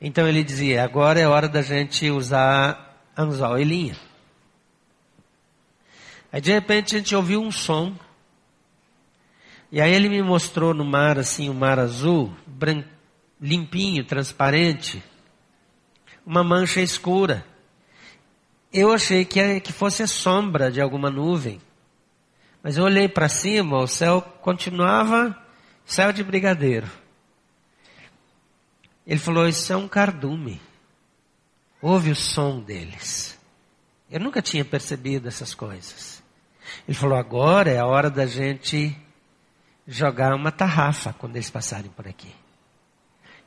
[0.00, 2.87] Então ele dizia: agora é hora da gente usar
[3.18, 3.96] anzol e linha.
[6.32, 7.94] Aí de repente a gente ouviu um som.
[9.72, 12.34] E aí ele me mostrou no mar assim, o um mar azul,
[13.40, 15.02] limpinho, transparente,
[16.24, 17.44] uma mancha escura.
[18.72, 21.60] Eu achei que, que fosse a sombra de alguma nuvem.
[22.62, 25.36] Mas eu olhei para cima, o céu continuava
[25.84, 26.86] céu de brigadeiro.
[29.06, 30.60] Ele falou: Isso é um cardume.
[31.80, 33.38] Ouve o som deles.
[34.10, 36.22] Eu nunca tinha percebido essas coisas.
[36.86, 38.96] Ele falou: agora é a hora da gente
[39.86, 42.34] jogar uma tarrafa quando eles passarem por aqui.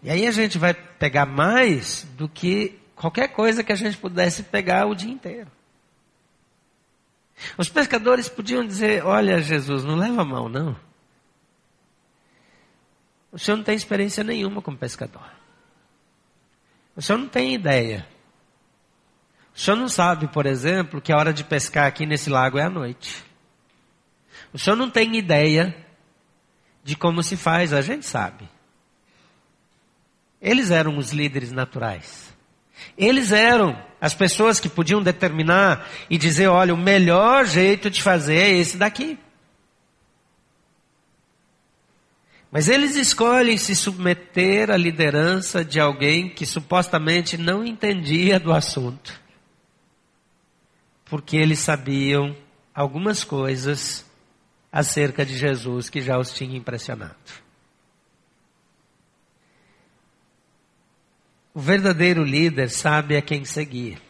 [0.02, 4.44] E aí a gente vai pegar mais do que qualquer coisa que a gente pudesse
[4.44, 5.52] pegar o dia inteiro.
[7.58, 10.76] Os pescadores podiam dizer: Olha, Jesus, não leva mal, não.
[13.32, 15.32] O senhor não tem experiência nenhuma como pescador.
[16.96, 18.06] O senhor não tem ideia
[19.56, 22.64] o senhor não sabe, por exemplo, que a hora de pescar aqui nesse lago é
[22.64, 23.24] à noite.
[24.54, 25.76] O senhor não tem ideia
[26.84, 28.50] de como se faz, a gente sabe.
[30.42, 32.34] Eles eram os líderes naturais.
[32.98, 38.38] Eles eram as pessoas que podiam determinar e dizer: olha, o melhor jeito de fazer
[38.38, 39.20] é esse daqui.
[42.52, 49.21] Mas eles escolhem se submeter à liderança de alguém que supostamente não entendia do assunto.
[51.12, 52.34] Porque eles sabiam
[52.74, 54.10] algumas coisas
[54.72, 57.18] acerca de Jesus que já os tinha impressionado.
[61.54, 64.02] O verdadeiro líder sabe a quem seguir.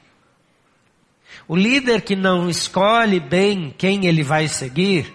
[1.48, 5.12] O líder que não escolhe bem quem ele vai seguir,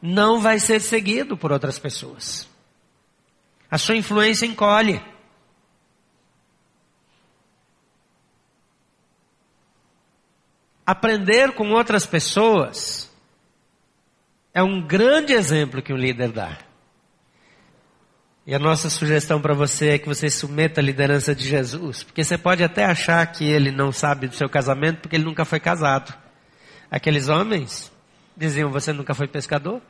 [0.00, 2.48] não vai ser seguido por outras pessoas.
[3.68, 5.02] A sua influência encolhe.
[10.86, 13.10] Aprender com outras pessoas
[14.52, 16.58] é um grande exemplo que um líder dá.
[18.46, 22.22] E a nossa sugestão para você é que você submeta a liderança de Jesus, porque
[22.22, 25.58] você pode até achar que ele não sabe do seu casamento porque ele nunca foi
[25.58, 26.14] casado.
[26.90, 27.90] Aqueles homens
[28.36, 29.80] diziam: Você nunca foi pescador?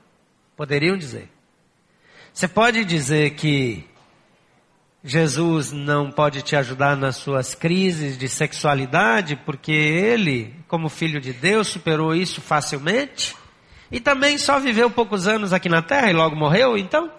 [0.57, 1.28] Poderiam dizer.
[2.32, 3.84] Você pode dizer que
[5.07, 11.30] Jesus não pode te ajudar nas suas crises de sexualidade, porque ele, como filho de
[11.30, 13.36] Deus, superou isso facilmente?
[13.92, 17.12] E também só viveu poucos anos aqui na terra e logo morreu, então?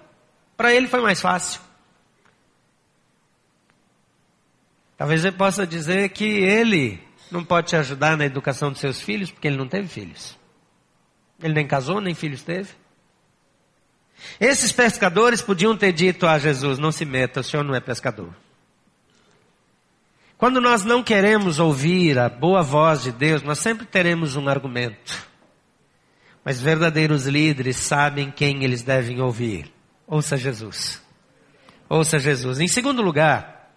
[0.57, 1.61] Para ele foi mais fácil.
[4.97, 9.29] Talvez eu possa dizer que ele não pode te ajudar na educação dos seus filhos,
[9.29, 10.35] porque ele não teve filhos.
[11.39, 12.69] Ele nem casou, nem filhos teve.
[14.39, 18.33] Esses pescadores podiam ter dito a Jesus: Não se meta, o senhor não é pescador.
[20.37, 25.25] Quando nós não queremos ouvir a boa voz de Deus, nós sempre teremos um argumento.
[26.43, 29.71] Mas verdadeiros líderes sabem quem eles devem ouvir.
[30.05, 31.01] Ouça Jesus.
[31.89, 32.59] Ouça Jesus.
[32.59, 33.71] Em segundo lugar,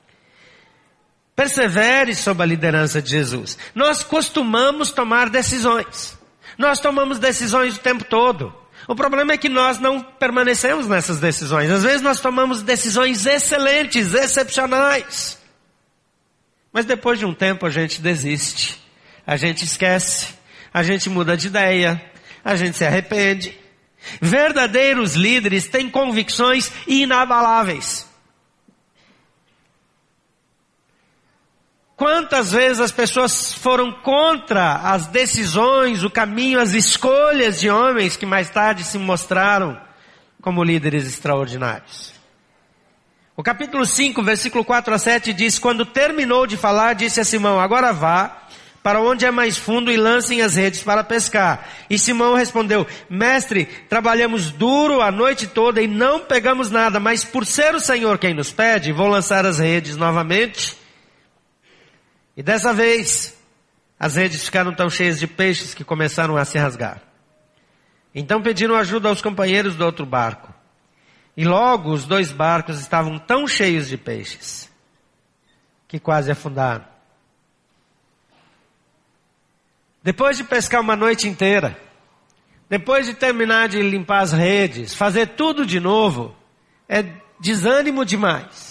[1.34, 3.56] persevere sob a liderança de Jesus.
[3.74, 6.18] Nós costumamos tomar decisões.
[6.58, 8.52] Nós tomamos decisões o tempo todo.
[8.88, 11.70] O problema é que nós não permanecemos nessas decisões.
[11.70, 15.38] Às vezes nós tomamos decisões excelentes, excepcionais.
[16.72, 18.82] Mas depois de um tempo a gente desiste.
[19.26, 20.28] A gente esquece.
[20.72, 22.02] A gente muda de ideia.
[22.42, 23.54] A gente se arrepende.
[24.22, 28.07] Verdadeiros líderes têm convicções inabaláveis.
[31.98, 38.24] Quantas vezes as pessoas foram contra as decisões, o caminho, as escolhas de homens que
[38.24, 39.76] mais tarde se mostraram
[40.40, 42.14] como líderes extraordinários?
[43.36, 47.58] O capítulo 5, versículo 4 a 7 diz: Quando terminou de falar, disse a Simão:
[47.58, 48.44] Agora vá
[48.80, 51.68] para onde é mais fundo e lancem as redes para pescar.
[51.90, 57.44] E Simão respondeu, mestre, trabalhamos duro a noite toda e não pegamos nada, mas por
[57.44, 60.77] ser o Senhor quem nos pede, vou lançar as redes novamente.
[62.38, 63.36] E dessa vez,
[63.98, 67.02] as redes ficaram tão cheias de peixes que começaram a se rasgar.
[68.14, 70.54] Então pediram ajuda aos companheiros do outro barco.
[71.36, 74.70] E logo os dois barcos estavam tão cheios de peixes
[75.88, 76.84] que quase afundaram.
[80.00, 81.76] Depois de pescar uma noite inteira,
[82.68, 86.36] depois de terminar de limpar as redes, fazer tudo de novo,
[86.88, 87.04] é
[87.40, 88.67] desânimo demais.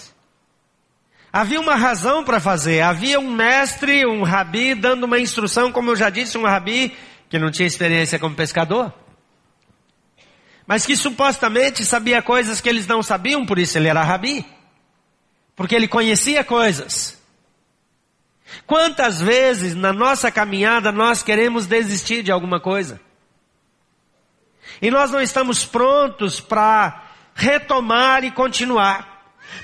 [1.32, 5.96] Havia uma razão para fazer, havia um mestre, um rabi, dando uma instrução, como eu
[5.96, 6.96] já disse, um rabi
[7.28, 8.92] que não tinha experiência como pescador,
[10.66, 14.44] mas que supostamente sabia coisas que eles não sabiam, por isso ele era rabi,
[15.54, 17.18] porque ele conhecia coisas.
[18.66, 22.98] Quantas vezes na nossa caminhada nós queremos desistir de alguma coisa?
[24.80, 27.02] E nós não estamos prontos para
[27.34, 29.17] retomar e continuar.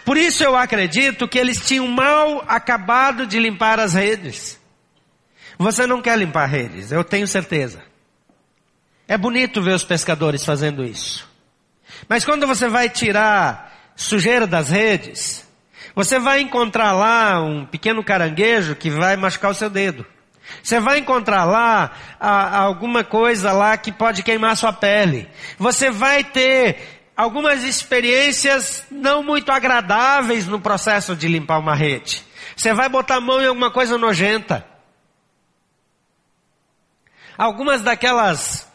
[0.05, 4.59] Por isso eu acredito que eles tinham mal acabado de limpar as redes.
[5.59, 7.83] Você não quer limpar redes, eu tenho certeza.
[9.07, 11.29] É bonito ver os pescadores fazendo isso.
[12.09, 15.47] Mas quando você vai tirar sujeira das redes,
[15.95, 20.05] você vai encontrar lá um pequeno caranguejo que vai machucar o seu dedo.
[20.63, 25.29] Você vai encontrar lá a, alguma coisa lá que pode queimar sua pele.
[25.59, 32.25] Você vai ter algumas experiências não muito agradáveis no processo de limpar uma rede.
[32.57, 34.67] Você vai botar a mão em alguma coisa nojenta.
[37.37, 38.71] Algumas daquelas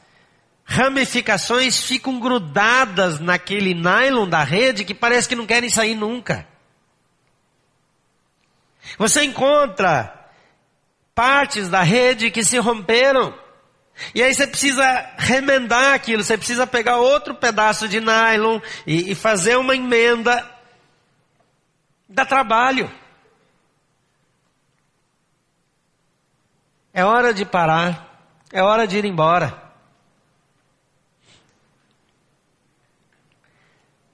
[0.66, 6.48] ramificações ficam grudadas naquele nylon da rede que parece que não querem sair nunca.
[8.98, 10.14] Você encontra
[11.16, 13.34] partes da rede que se romperam.
[14.14, 19.16] E aí você precisa remendar aquilo, você precisa pegar outro pedaço de nylon e, e
[19.16, 20.50] fazer uma emenda.
[22.08, 22.90] Dá trabalho.
[26.94, 28.08] É hora de parar.
[28.52, 29.70] É hora de ir embora.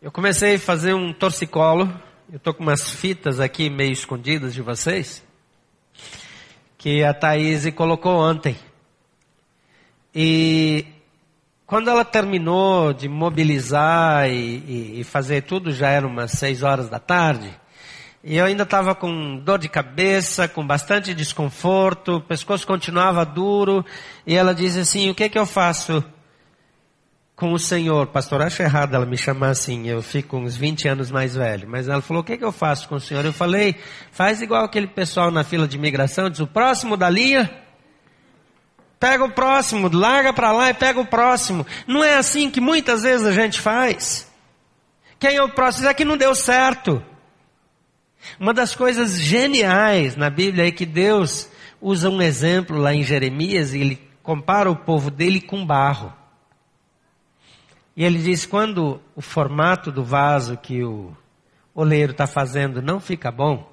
[0.02, 1.90] Eu comecei a fazer um torcicolo.
[2.30, 5.24] Eu estou com umas fitas aqui meio escondidas de vocês.
[6.78, 8.58] Que a Thaís colocou ontem.
[10.16, 10.86] E
[11.66, 17.00] quando ela terminou de mobilizar e, e, fazer tudo, já era umas seis horas da
[17.00, 17.54] tarde.
[18.24, 23.86] E eu ainda estava com dor de cabeça, com bastante desconforto, o pescoço continuava duro.
[24.26, 26.02] E ela disse assim: O que é que eu faço
[27.36, 28.08] com o Senhor?
[28.08, 31.68] Pastor, acho errado ela me chamar assim, eu fico uns 20 anos mais velho.
[31.68, 33.26] Mas ela falou: O que é que eu faço com o Senhor?
[33.26, 33.76] Eu falei:
[34.12, 37.65] Faz igual aquele pessoal na fila de imigração, diz: O próximo da linha
[39.06, 41.64] Pega o próximo, larga para lá e pega o próximo.
[41.86, 44.28] Não é assim que muitas vezes a gente faz.
[45.20, 45.88] Quem é o próximo?
[45.88, 47.04] É que não deu certo.
[48.40, 51.48] Uma das coisas geniais na Bíblia é que Deus
[51.80, 56.12] usa um exemplo lá em Jeremias e ele compara o povo dele com barro.
[57.96, 61.16] E ele diz: quando o formato do vaso que o
[61.76, 63.72] oleiro está fazendo não fica bom,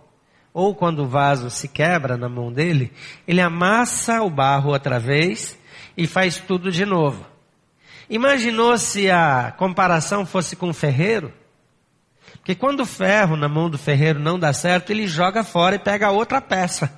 [0.53, 2.93] ou quando o vaso se quebra na mão dele,
[3.27, 5.59] ele amassa o barro outra vez
[5.97, 7.27] e faz tudo de novo.
[8.09, 11.33] Imaginou se a comparação fosse com o ferreiro?
[12.35, 15.79] Porque quando o ferro na mão do ferreiro não dá certo, ele joga fora e
[15.79, 16.93] pega outra peça.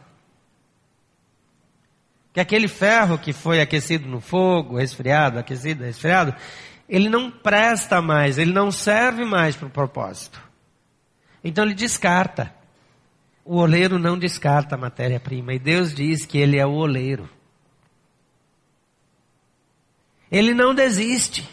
[2.33, 6.35] Que aquele ferro que foi aquecido no fogo, resfriado, aquecido, resfriado,
[6.89, 10.43] ele não presta mais, ele não serve mais para o propósito.
[11.45, 12.53] Então ele descarta.
[13.45, 17.29] O oleiro não descarta a matéria-prima e Deus diz que ele é o oleiro.
[20.33, 21.47] Ele não desiste.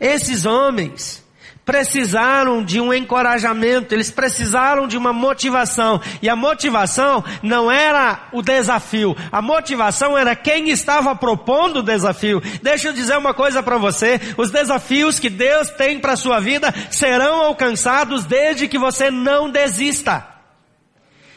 [0.00, 1.22] Esses homens
[1.64, 6.00] precisaram de um encorajamento, eles precisaram de uma motivação.
[6.20, 12.42] E a motivação não era o desafio, a motivação era quem estava propondo o desafio.
[12.62, 16.40] Deixa eu dizer uma coisa para você: os desafios que Deus tem para a sua
[16.40, 20.31] vida serão alcançados desde que você não desista.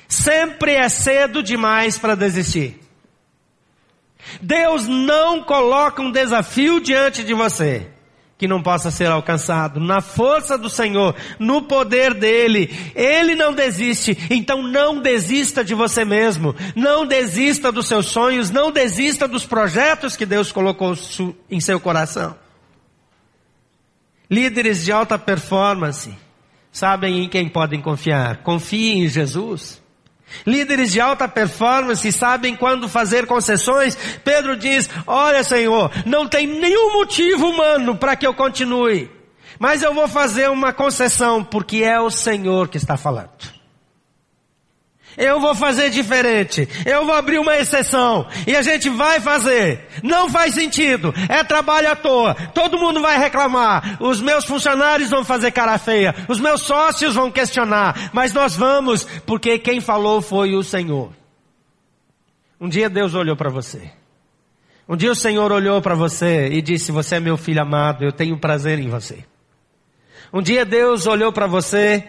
[0.08, 2.80] Sempre é cedo demais para desistir.
[4.42, 7.88] Deus não coloca um desafio diante de você
[8.38, 9.80] que não possa ser alcançado.
[9.80, 14.18] Na força do Senhor, no poder dele, ele não desiste.
[14.30, 16.54] Então não desista de você mesmo.
[16.76, 20.94] Não desista dos seus sonhos, não desista dos projetos que Deus colocou
[21.50, 22.36] em seu coração.
[24.30, 26.14] Líderes de alta performance
[26.72, 28.38] sabem em quem podem confiar.
[28.38, 29.82] Confie em Jesus.
[30.46, 33.98] Líderes de alta performance sabem quando fazer concessões.
[34.24, 39.10] Pedro diz: Olha, Senhor, não tem nenhum motivo humano para que eu continue,
[39.60, 43.55] mas eu vou fazer uma concessão, porque é o Senhor que está falando.
[45.18, 46.68] Eu vou fazer diferente.
[46.86, 48.28] Eu vou abrir uma exceção.
[48.46, 49.88] E a gente vai fazer.
[50.04, 51.14] Não faz sentido.
[51.30, 52.36] É trabalho à toa.
[52.54, 53.98] Todo mundo vai reclamar.
[54.02, 56.14] Os meus funcionários vão fazer cara feia.
[56.28, 58.12] Os meus sócios vão questionar.
[58.14, 61.12] Mas nós vamos, porque quem falou foi o Senhor.
[62.60, 63.92] Um dia Deus olhou para você.
[64.88, 68.12] Um dia o Senhor olhou para você e disse: Você é meu filho amado, eu
[68.12, 69.26] tenho prazer em você.
[70.32, 72.04] Um dia Deus olhou para você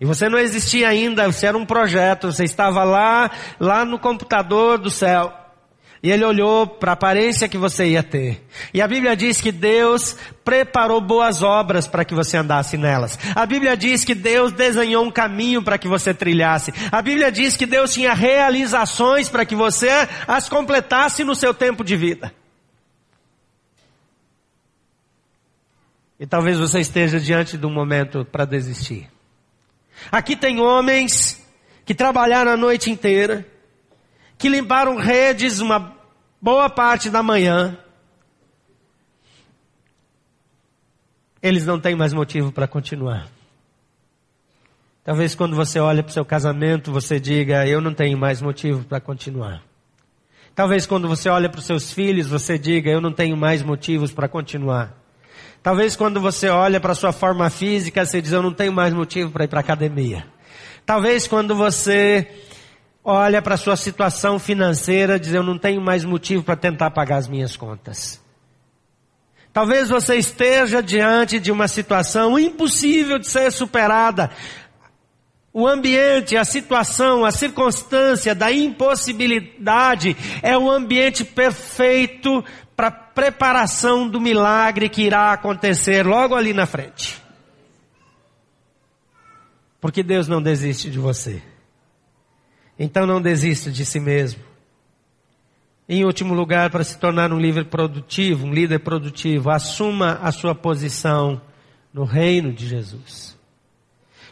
[0.00, 3.30] e você não existia ainda, você era um projeto, você estava lá,
[3.60, 5.32] lá no computador do céu.
[6.02, 8.46] E ele olhou para a aparência que você ia ter.
[8.74, 10.14] E a Bíblia diz que Deus
[10.44, 13.18] preparou boas obras para que você andasse nelas.
[13.34, 16.74] A Bíblia diz que Deus desenhou um caminho para que você trilhasse.
[16.92, 19.88] A Bíblia diz que Deus tinha realizações para que você
[20.28, 22.34] as completasse no seu tempo de vida.
[26.20, 29.08] E talvez você esteja diante de um momento para desistir.
[30.10, 31.44] Aqui tem homens
[31.84, 33.46] que trabalharam a noite inteira,
[34.38, 35.94] que limparam redes uma
[36.40, 37.78] boa parte da manhã.
[41.42, 43.28] Eles não têm mais motivo para continuar.
[45.04, 48.84] Talvez quando você olha para o seu casamento, você diga, eu não tenho mais motivo
[48.84, 49.62] para continuar.
[50.54, 54.12] Talvez quando você olha para os seus filhos, você diga, eu não tenho mais motivos
[54.12, 55.03] para continuar.
[55.64, 59.30] Talvez quando você olha para sua forma física, você diz, eu não tenho mais motivo
[59.30, 60.26] para ir para academia.
[60.84, 62.28] Talvez quando você
[63.02, 67.28] olha para sua situação financeira, diz, eu não tenho mais motivo para tentar pagar as
[67.28, 68.20] minhas contas.
[69.54, 74.30] Talvez você esteja diante de uma situação impossível de ser superada.
[75.50, 82.44] O ambiente, a situação, a circunstância da impossibilidade é o ambiente perfeito
[82.76, 87.22] para preparação do milagre que irá acontecer logo ali na frente.
[89.80, 91.42] Porque Deus não desiste de você.
[92.78, 94.42] Então não desista de si mesmo.
[95.88, 100.54] Em último lugar, para se tornar um líder produtivo, um líder produtivo, assuma a sua
[100.54, 101.40] posição
[101.92, 103.38] no reino de Jesus.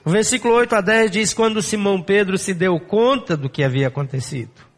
[0.05, 3.89] O versículo 8 a 10 diz: Quando Simão Pedro se deu conta do que havia
[3.89, 4.72] acontecido,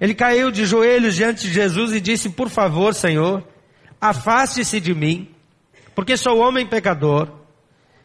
[0.00, 3.42] ele caiu de joelhos diante de Jesus e disse: Por favor, Senhor,
[4.00, 5.28] afaste-se de mim,
[5.94, 7.28] porque sou homem pecador.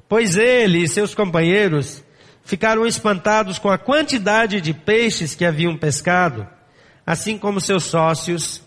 [0.09, 2.03] Pois ele e seus companheiros
[2.43, 6.47] ficaram espantados com a quantidade de peixes que haviam pescado,
[7.05, 8.61] assim como seus sócios,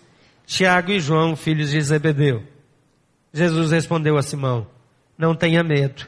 [0.45, 2.43] Tiago e João, filhos de Zebedeu.
[3.33, 4.67] Jesus respondeu a Simão:
[5.17, 6.07] Não tenha medo.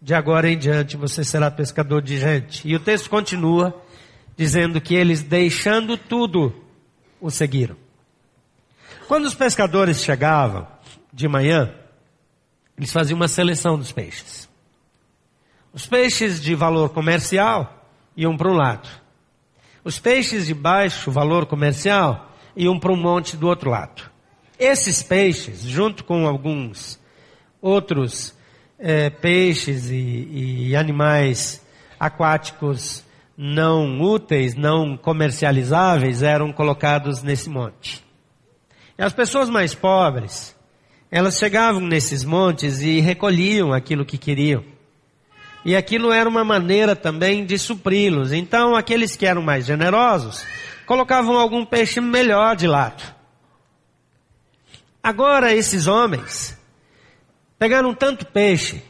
[0.00, 2.66] De agora em diante você será pescador de gente.
[2.68, 3.81] E o texto continua
[4.36, 6.54] dizendo que eles, deixando tudo,
[7.20, 7.76] o seguiram.
[9.06, 10.66] Quando os pescadores chegavam
[11.12, 11.74] de manhã,
[12.76, 14.48] eles faziam uma seleção dos peixes.
[15.72, 18.88] Os peixes de valor comercial iam para um lado.
[19.84, 24.10] Os peixes de baixo valor comercial iam para um monte do outro lado.
[24.58, 27.00] Esses peixes, junto com alguns
[27.60, 28.34] outros
[28.78, 31.64] é, peixes e, e animais
[31.98, 33.04] aquáticos
[33.36, 38.04] não úteis, não comercializáveis, eram colocados nesse monte.
[38.98, 40.56] E as pessoas mais pobres,
[41.10, 44.64] elas chegavam nesses montes e recolhiam aquilo que queriam.
[45.64, 48.32] E aquilo era uma maneira também de supri-los.
[48.32, 50.44] Então, aqueles que eram mais generosos,
[50.86, 53.02] colocavam algum peixe melhor de lado.
[55.02, 56.58] Agora, esses homens
[57.58, 58.82] pegaram tanto peixe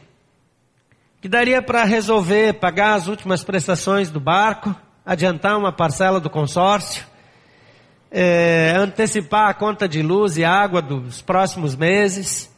[1.23, 7.01] que daria para resolver pagar as últimas prestações do barco, adiantar uma parcela do consórcio,
[8.11, 12.53] é, antecipar a conta de luz e água dos próximos meses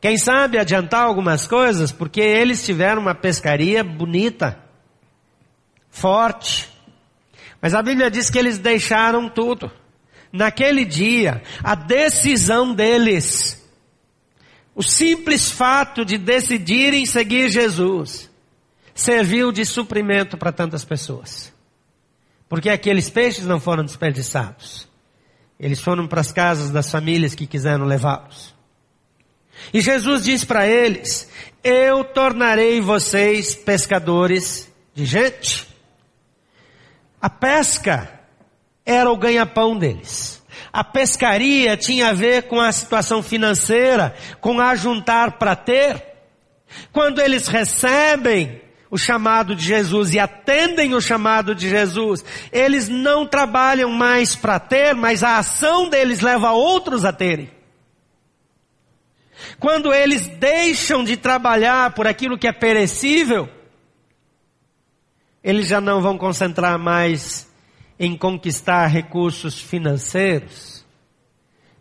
[0.00, 4.58] quem sabe adiantar algumas coisas, porque eles tiveram uma pescaria bonita,
[5.90, 6.70] forte.
[7.60, 9.70] Mas a Bíblia diz que eles deixaram tudo.
[10.32, 13.65] Naquele dia, a decisão deles,
[14.76, 18.30] o simples fato de decidirem seguir Jesus,
[18.94, 21.50] serviu de suprimento para tantas pessoas.
[22.46, 24.86] Porque aqueles peixes não foram desperdiçados.
[25.58, 28.54] Eles foram para as casas das famílias que quiseram levá-los.
[29.72, 31.30] E Jesus diz para eles:
[31.64, 35.66] Eu tornarei vocês pescadores de gente.
[37.18, 38.20] A pesca
[38.84, 40.35] era o ganha-pão deles.
[40.76, 46.04] A pescaria tinha a ver com a situação financeira, com ajuntar para ter.
[46.92, 48.60] Quando eles recebem
[48.90, 52.22] o chamado de Jesus e atendem o chamado de Jesus,
[52.52, 57.50] eles não trabalham mais para ter, mas a ação deles leva outros a terem.
[59.58, 63.48] Quando eles deixam de trabalhar por aquilo que é perecível,
[65.42, 67.45] eles já não vão concentrar mais
[67.98, 70.84] em conquistar recursos financeiros,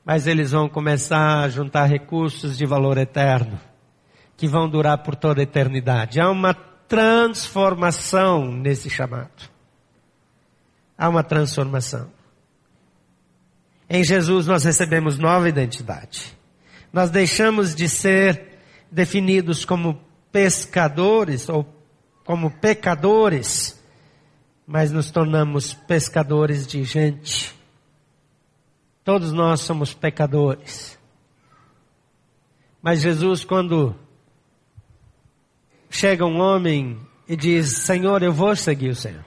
[0.04, 3.60] mas eles vão começar a juntar recursos de valor eterno,
[4.38, 6.20] que vão durar por toda a eternidade.
[6.20, 9.50] Há uma transformação nesse chamado.
[10.98, 12.10] Há uma transformação.
[13.90, 16.36] Em Jesus nós recebemos nova identidade.
[16.92, 18.60] Nós deixamos de ser
[18.90, 20.00] definidos como
[20.32, 21.66] pescadores ou
[22.24, 23.75] como pecadores,
[24.66, 27.56] mas nos tornamos pescadores de gente.
[29.04, 30.98] Todos nós somos pecadores.
[32.82, 33.96] Mas Jesus, quando
[35.90, 39.26] chega um homem e diz: Senhor, eu vou seguir o Senhor,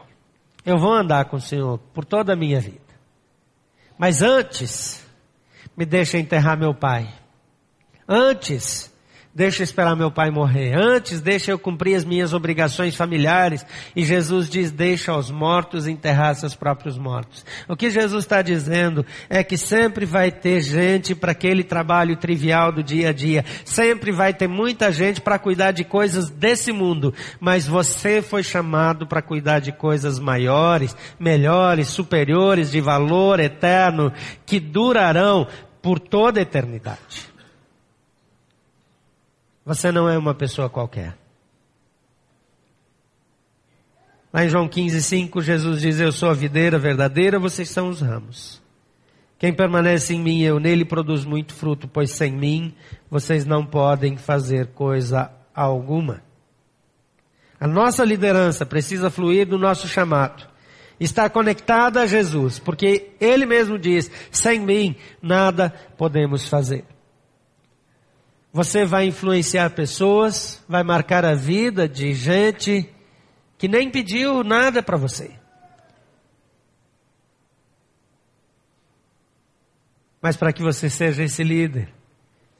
[0.64, 2.80] eu vou andar com o Senhor por toda a minha vida,
[3.96, 5.04] mas antes,
[5.76, 7.12] me deixa enterrar meu pai.
[8.06, 8.92] Antes,
[9.34, 10.74] deixa eu esperar meu pai morrer.
[10.74, 13.64] Antes, deixa eu cumprir as minhas obrigações familiares.
[13.94, 17.44] E Jesus diz, deixa os mortos enterrar seus próprios mortos.
[17.68, 22.72] O que Jesus está dizendo é que sempre vai ter gente para aquele trabalho trivial
[22.72, 23.44] do dia a dia.
[23.64, 27.14] Sempre vai ter muita gente para cuidar de coisas desse mundo.
[27.38, 34.12] Mas você foi chamado para cuidar de coisas maiores, melhores, superiores, de valor eterno,
[34.44, 35.46] que durarão
[35.80, 37.27] por toda a eternidade.
[39.68, 41.14] Você não é uma pessoa qualquer.
[44.32, 48.00] Lá em João 15, 5, Jesus diz: Eu sou a videira verdadeira, vocês são os
[48.00, 48.62] ramos.
[49.38, 52.74] Quem permanece em mim, eu nele produz muito fruto, pois sem mim
[53.10, 56.22] vocês não podem fazer coisa alguma.
[57.60, 60.48] A nossa liderança precisa fluir do nosso chamado.
[60.98, 66.86] Estar conectada a Jesus, porque Ele mesmo diz: sem mim nada podemos fazer.
[68.52, 72.88] Você vai influenciar pessoas, vai marcar a vida de gente
[73.58, 75.32] que nem pediu nada para você.
[80.20, 81.92] Mas para que você seja esse líder,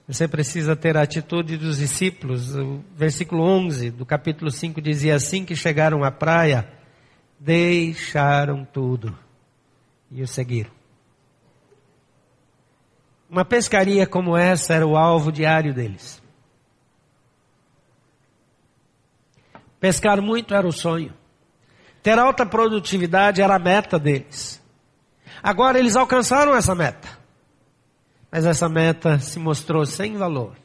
[0.06, 2.54] você precisa ter a atitude dos discípulos.
[2.54, 6.68] O versículo 11 do capítulo 5 dizia assim que chegaram à praia,
[7.38, 9.16] deixaram tudo
[10.10, 10.77] e o seguiram.
[13.28, 16.22] Uma pescaria como essa era o alvo diário deles.
[19.78, 21.12] Pescar muito era o sonho.
[22.02, 24.62] Ter alta produtividade era a meta deles.
[25.42, 27.08] Agora eles alcançaram essa meta.
[28.30, 30.56] Mas essa meta se mostrou sem valor.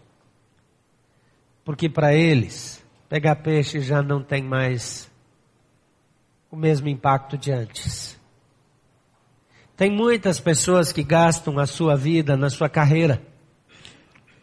[1.64, 5.10] Porque para eles, pegar peixe já não tem mais
[6.52, 8.20] o mesmo impacto de antes.
[9.76, 13.22] Tem muitas pessoas que gastam a sua vida na sua carreira.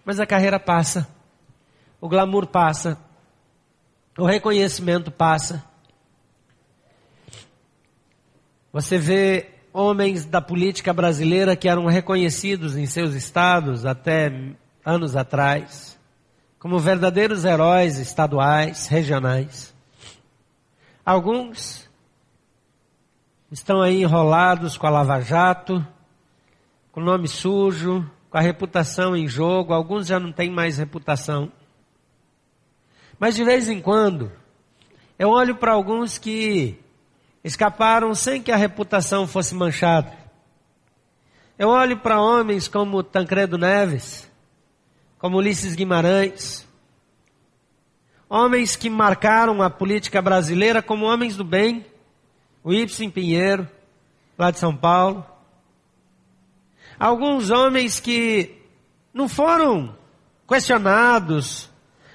[0.05, 1.09] Mas a carreira passa.
[2.01, 2.99] O glamour passa.
[4.18, 5.64] O reconhecimento passa.
[8.72, 14.33] Você vê homens da política brasileira que eram reconhecidos em seus estados até
[14.85, 15.99] anos atrás,
[16.59, 19.74] como verdadeiros heróis estaduais, regionais.
[21.05, 21.89] Alguns
[23.51, 25.84] estão aí enrolados com a Lava Jato,
[26.92, 31.51] com o nome sujo, com a reputação em jogo, alguns já não têm mais reputação.
[33.18, 34.30] Mas de vez em quando,
[35.18, 36.78] eu olho para alguns que
[37.42, 40.16] escaparam sem que a reputação fosse manchada.
[41.59, 44.30] Eu olho para homens como Tancredo Neves,
[45.18, 46.66] como Ulisses Guimarães,
[48.28, 51.84] homens que marcaram a política brasileira como homens do bem,
[52.62, 53.68] o Ibsen Pinheiro,
[54.38, 55.24] lá de São Paulo.
[56.98, 58.58] Alguns homens que
[59.12, 59.96] não foram
[60.48, 61.70] questionados,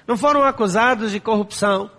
[0.06, 1.90] não foram acusados de corrupção.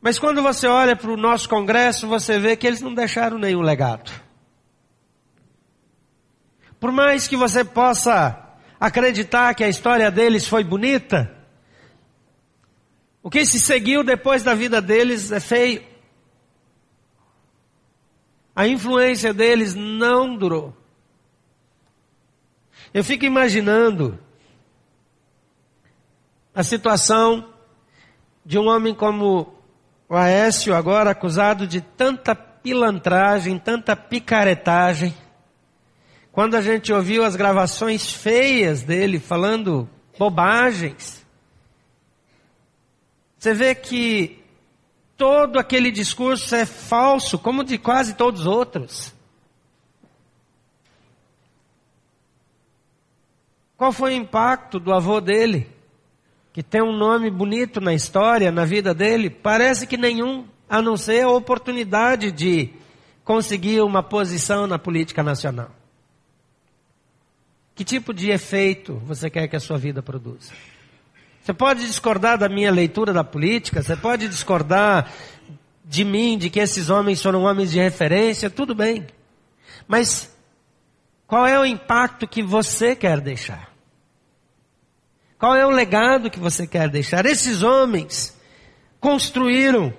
[0.00, 3.60] Mas quando você olha para o nosso Congresso, você vê que eles não deixaram nenhum
[3.60, 4.10] legado.
[6.80, 8.36] Por mais que você possa
[8.80, 11.41] acreditar que a história deles foi bonita,
[13.22, 15.82] o que se seguiu depois da vida deles é feio.
[18.54, 20.76] A influência deles não durou.
[22.92, 24.18] Eu fico imaginando
[26.54, 27.48] a situação
[28.44, 29.54] de um homem como
[30.08, 35.14] o Aécio, agora acusado de tanta pilantragem, tanta picaretagem.
[36.30, 41.21] Quando a gente ouviu as gravações feias dele falando bobagens,
[43.42, 44.38] você vê que
[45.16, 49.12] todo aquele discurso é falso, como de quase todos os outros.
[53.76, 55.68] Qual foi o impacto do avô dele?
[56.52, 59.28] Que tem um nome bonito na história, na vida dele?
[59.28, 62.70] Parece que nenhum, a não ser a oportunidade de
[63.24, 65.72] conseguir uma posição na política nacional.
[67.74, 70.52] Que tipo de efeito você quer que a sua vida produza?
[71.42, 75.12] Você pode discordar da minha leitura da política, você pode discordar
[75.84, 79.06] de mim, de que esses homens foram homens de referência, tudo bem.
[79.88, 80.32] Mas
[81.26, 83.72] qual é o impacto que você quer deixar?
[85.36, 87.26] Qual é o legado que você quer deixar?
[87.26, 88.38] Esses homens
[89.00, 89.92] construíram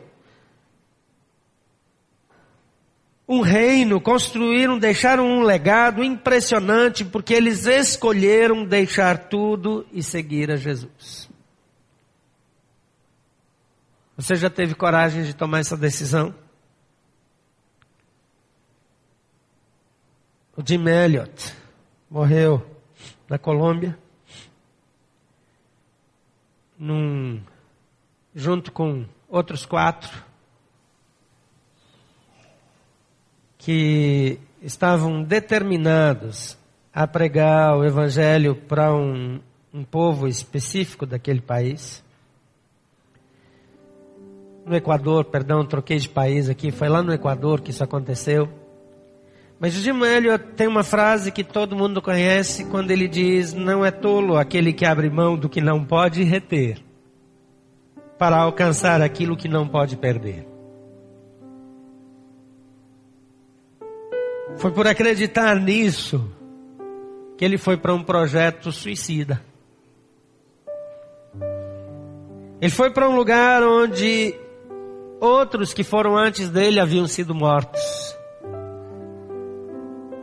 [3.28, 10.56] um reino, construíram, deixaram um legado impressionante, porque eles escolheram deixar tudo e seguir a
[10.56, 11.23] Jesus.
[14.24, 16.34] Você já teve coragem de tomar essa decisão?
[20.56, 21.54] O Jim Elliot
[22.10, 22.66] morreu
[23.28, 24.00] na Colômbia,
[26.80, 27.44] num,
[28.34, 30.24] junto com outros quatro,
[33.58, 36.58] que estavam determinados
[36.94, 39.42] a pregar o Evangelho para um,
[39.74, 42.02] um povo específico daquele país
[44.66, 48.50] no Equador, perdão, troquei de país aqui, foi lá no Equador que isso aconteceu.
[49.60, 53.92] Mas Jim Elliot tem uma frase que todo mundo conhece quando ele diz: Não é
[53.92, 56.80] tolo aquele que abre mão do que não pode reter,
[58.18, 60.48] para alcançar aquilo que não pode perder.
[64.58, 66.30] Foi por acreditar nisso
[67.38, 69.42] que ele foi para um projeto suicida.
[72.62, 74.36] Ele foi para um lugar onde
[75.20, 77.82] outros que foram antes dele haviam sido mortos.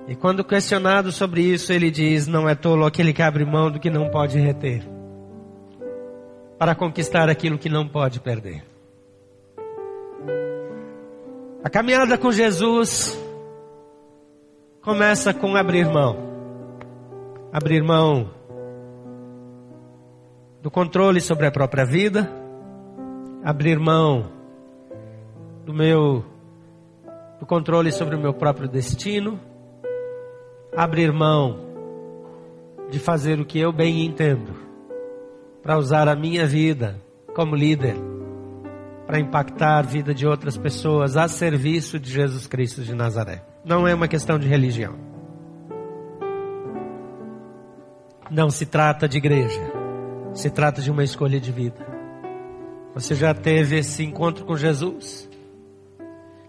[0.09, 3.79] E quando questionado sobre isso, ele diz: Não é tolo aquele que abre mão do
[3.79, 4.83] que não pode reter.
[6.59, 8.63] para conquistar aquilo que não pode perder.
[11.65, 13.19] A caminhada com Jesus
[14.83, 16.17] começa com abrir mão.
[17.53, 18.31] Abrir mão
[20.63, 22.31] do controle sobre a própria vida,
[23.43, 24.40] abrir mão
[25.71, 26.25] do meu
[27.39, 29.41] do controle sobre o meu próprio destino,
[30.77, 31.59] abrir mão
[32.91, 34.53] de fazer o que eu bem entendo,
[35.63, 37.01] para usar a minha vida
[37.35, 37.95] como líder,
[39.07, 43.43] para impactar a vida de outras pessoas a serviço de Jesus Cristo de Nazaré.
[43.65, 44.95] Não é uma questão de religião.
[48.29, 49.61] Não se trata de igreja.
[50.35, 51.87] Se trata de uma escolha de vida.
[52.93, 55.30] Você já teve esse encontro com Jesus?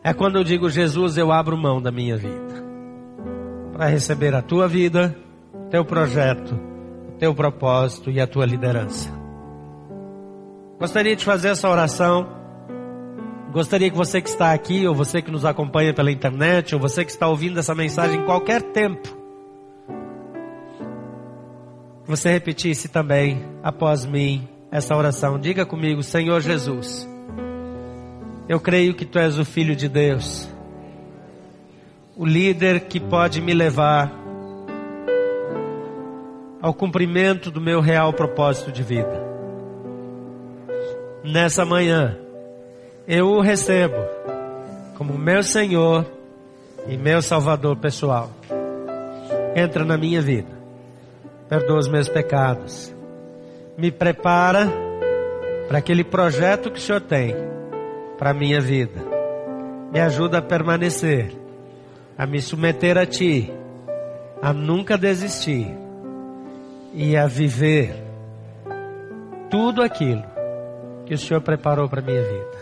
[0.03, 2.61] É quando eu digo Jesus, eu abro mão da minha vida
[3.71, 5.15] para receber a tua vida,
[5.69, 6.59] teu projeto,
[7.09, 9.11] o teu propósito e a tua liderança.
[10.79, 12.27] Gostaria de fazer essa oração.
[13.51, 17.05] Gostaria que você que está aqui, ou você que nos acompanha pela internet, ou você
[17.05, 19.15] que está ouvindo essa mensagem em qualquer tempo,
[22.05, 25.37] você repetisse também após mim essa oração.
[25.37, 27.10] Diga comigo, Senhor Jesus
[28.51, 30.45] eu creio que tu és o Filho de Deus,
[32.17, 34.11] o líder que pode me levar
[36.61, 39.23] ao cumprimento do meu real propósito de vida.
[41.23, 42.17] Nessa manhã,
[43.07, 43.95] eu o recebo
[44.97, 46.05] como meu Senhor
[46.89, 48.31] e meu Salvador pessoal.
[49.55, 50.51] Entra na minha vida,
[51.47, 52.93] perdoa os meus pecados,
[53.77, 54.69] me prepara
[55.69, 57.60] para aquele projeto que o Senhor tem
[58.21, 59.01] para a minha vida.
[59.91, 61.35] Me ajuda a permanecer,
[62.15, 63.51] a me submeter a Ti,
[64.39, 65.75] a nunca desistir
[66.93, 67.95] e a viver
[69.49, 70.23] tudo aquilo
[71.07, 72.57] que o Senhor preparou para a minha vida.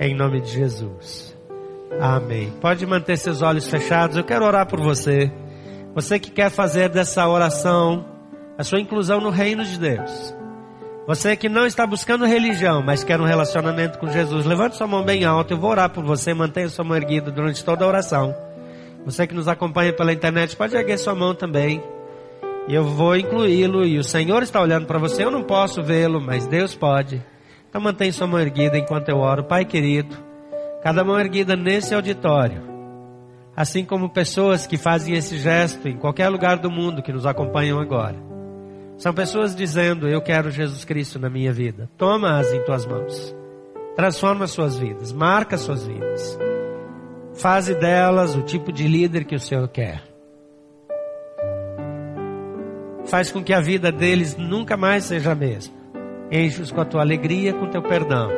[0.00, 1.38] Em nome de Jesus.
[2.00, 2.52] Amém.
[2.60, 4.16] Pode manter seus olhos fechados.
[4.16, 5.30] Eu quero orar por você.
[5.94, 8.04] Você que quer fazer dessa oração
[8.58, 10.35] a sua inclusão no reino de Deus.
[11.06, 15.04] Você que não está buscando religião, mas quer um relacionamento com Jesus, levante sua mão
[15.04, 15.54] bem alta.
[15.54, 16.34] Eu vou orar por você.
[16.34, 18.34] Mantenha sua mão erguida durante toda a oração.
[19.04, 21.80] Você que nos acompanha pela internet, pode erguer sua mão também.
[22.66, 23.84] E eu vou incluí-lo.
[23.84, 25.22] E o Senhor está olhando para você.
[25.22, 27.22] Eu não posso vê-lo, mas Deus pode.
[27.68, 29.44] Então mantenha sua mão erguida enquanto eu oro.
[29.44, 30.16] Pai querido,
[30.82, 32.62] cada mão erguida nesse auditório.
[33.56, 37.78] Assim como pessoas que fazem esse gesto em qualquer lugar do mundo que nos acompanham
[37.78, 38.35] agora.
[38.98, 41.88] São pessoas dizendo: Eu quero Jesus Cristo na minha vida.
[41.96, 43.34] Toma-as em tuas mãos.
[43.94, 45.12] Transforma suas vidas.
[45.12, 46.38] Marca suas vidas.
[47.34, 50.02] Faze delas o tipo de líder que o Senhor quer.
[53.06, 55.74] Faz com que a vida deles nunca mais seja a mesma.
[56.30, 58.30] Enche-os com a tua alegria, com o teu perdão.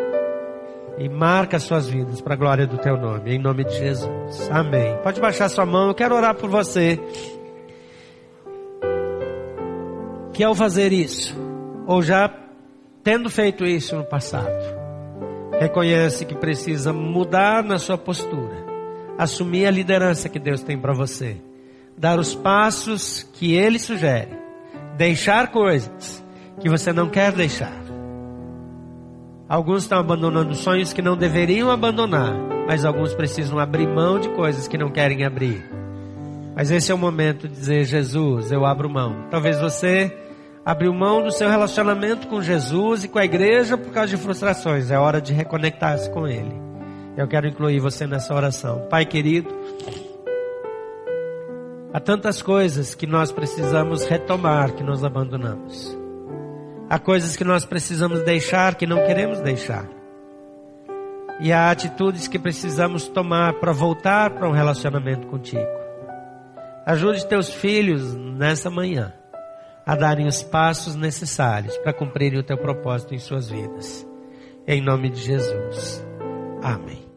[0.99, 3.35] E marca suas vidas para a glória do teu nome.
[3.35, 4.51] Em nome de Jesus.
[4.51, 4.99] Amém.
[5.03, 5.89] Pode baixar sua mão.
[5.89, 7.01] Eu quero orar por você
[10.39, 11.34] que ao fazer isso,
[11.84, 12.32] ou já
[13.03, 14.55] tendo feito isso no passado,
[15.59, 18.55] reconhece que precisa mudar na sua postura,
[19.18, 21.39] assumir a liderança que Deus tem para você,
[21.97, 24.30] dar os passos que Ele sugere,
[24.97, 26.24] deixar coisas
[26.61, 27.74] que você não quer deixar.
[29.49, 32.32] Alguns estão abandonando sonhos que não deveriam abandonar,
[32.64, 35.68] mas alguns precisam abrir mão de coisas que não querem abrir.
[36.55, 39.26] Mas esse é o momento de dizer: Jesus, eu abro mão.
[39.32, 40.28] Talvez você
[40.69, 44.91] abriu mão do seu relacionamento com Jesus e com a igreja por causa de frustrações.
[44.91, 46.55] É hora de reconectar-se com Ele.
[47.16, 48.87] Eu quero incluir você nessa oração.
[48.91, 49.49] Pai querido,
[51.91, 55.97] há tantas coisas que nós precisamos retomar, que nós abandonamos.
[56.91, 59.89] Há coisas que nós precisamos deixar, que não queremos deixar.
[61.41, 65.66] E há atitudes que precisamos tomar para voltar para um relacionamento contigo.
[66.85, 69.14] Ajude teus filhos nessa manhã
[69.89, 74.07] a darem os passos necessários para cumprirem o teu propósito em suas vidas.
[74.66, 76.07] Em nome de Jesus.
[76.62, 77.08] Amém.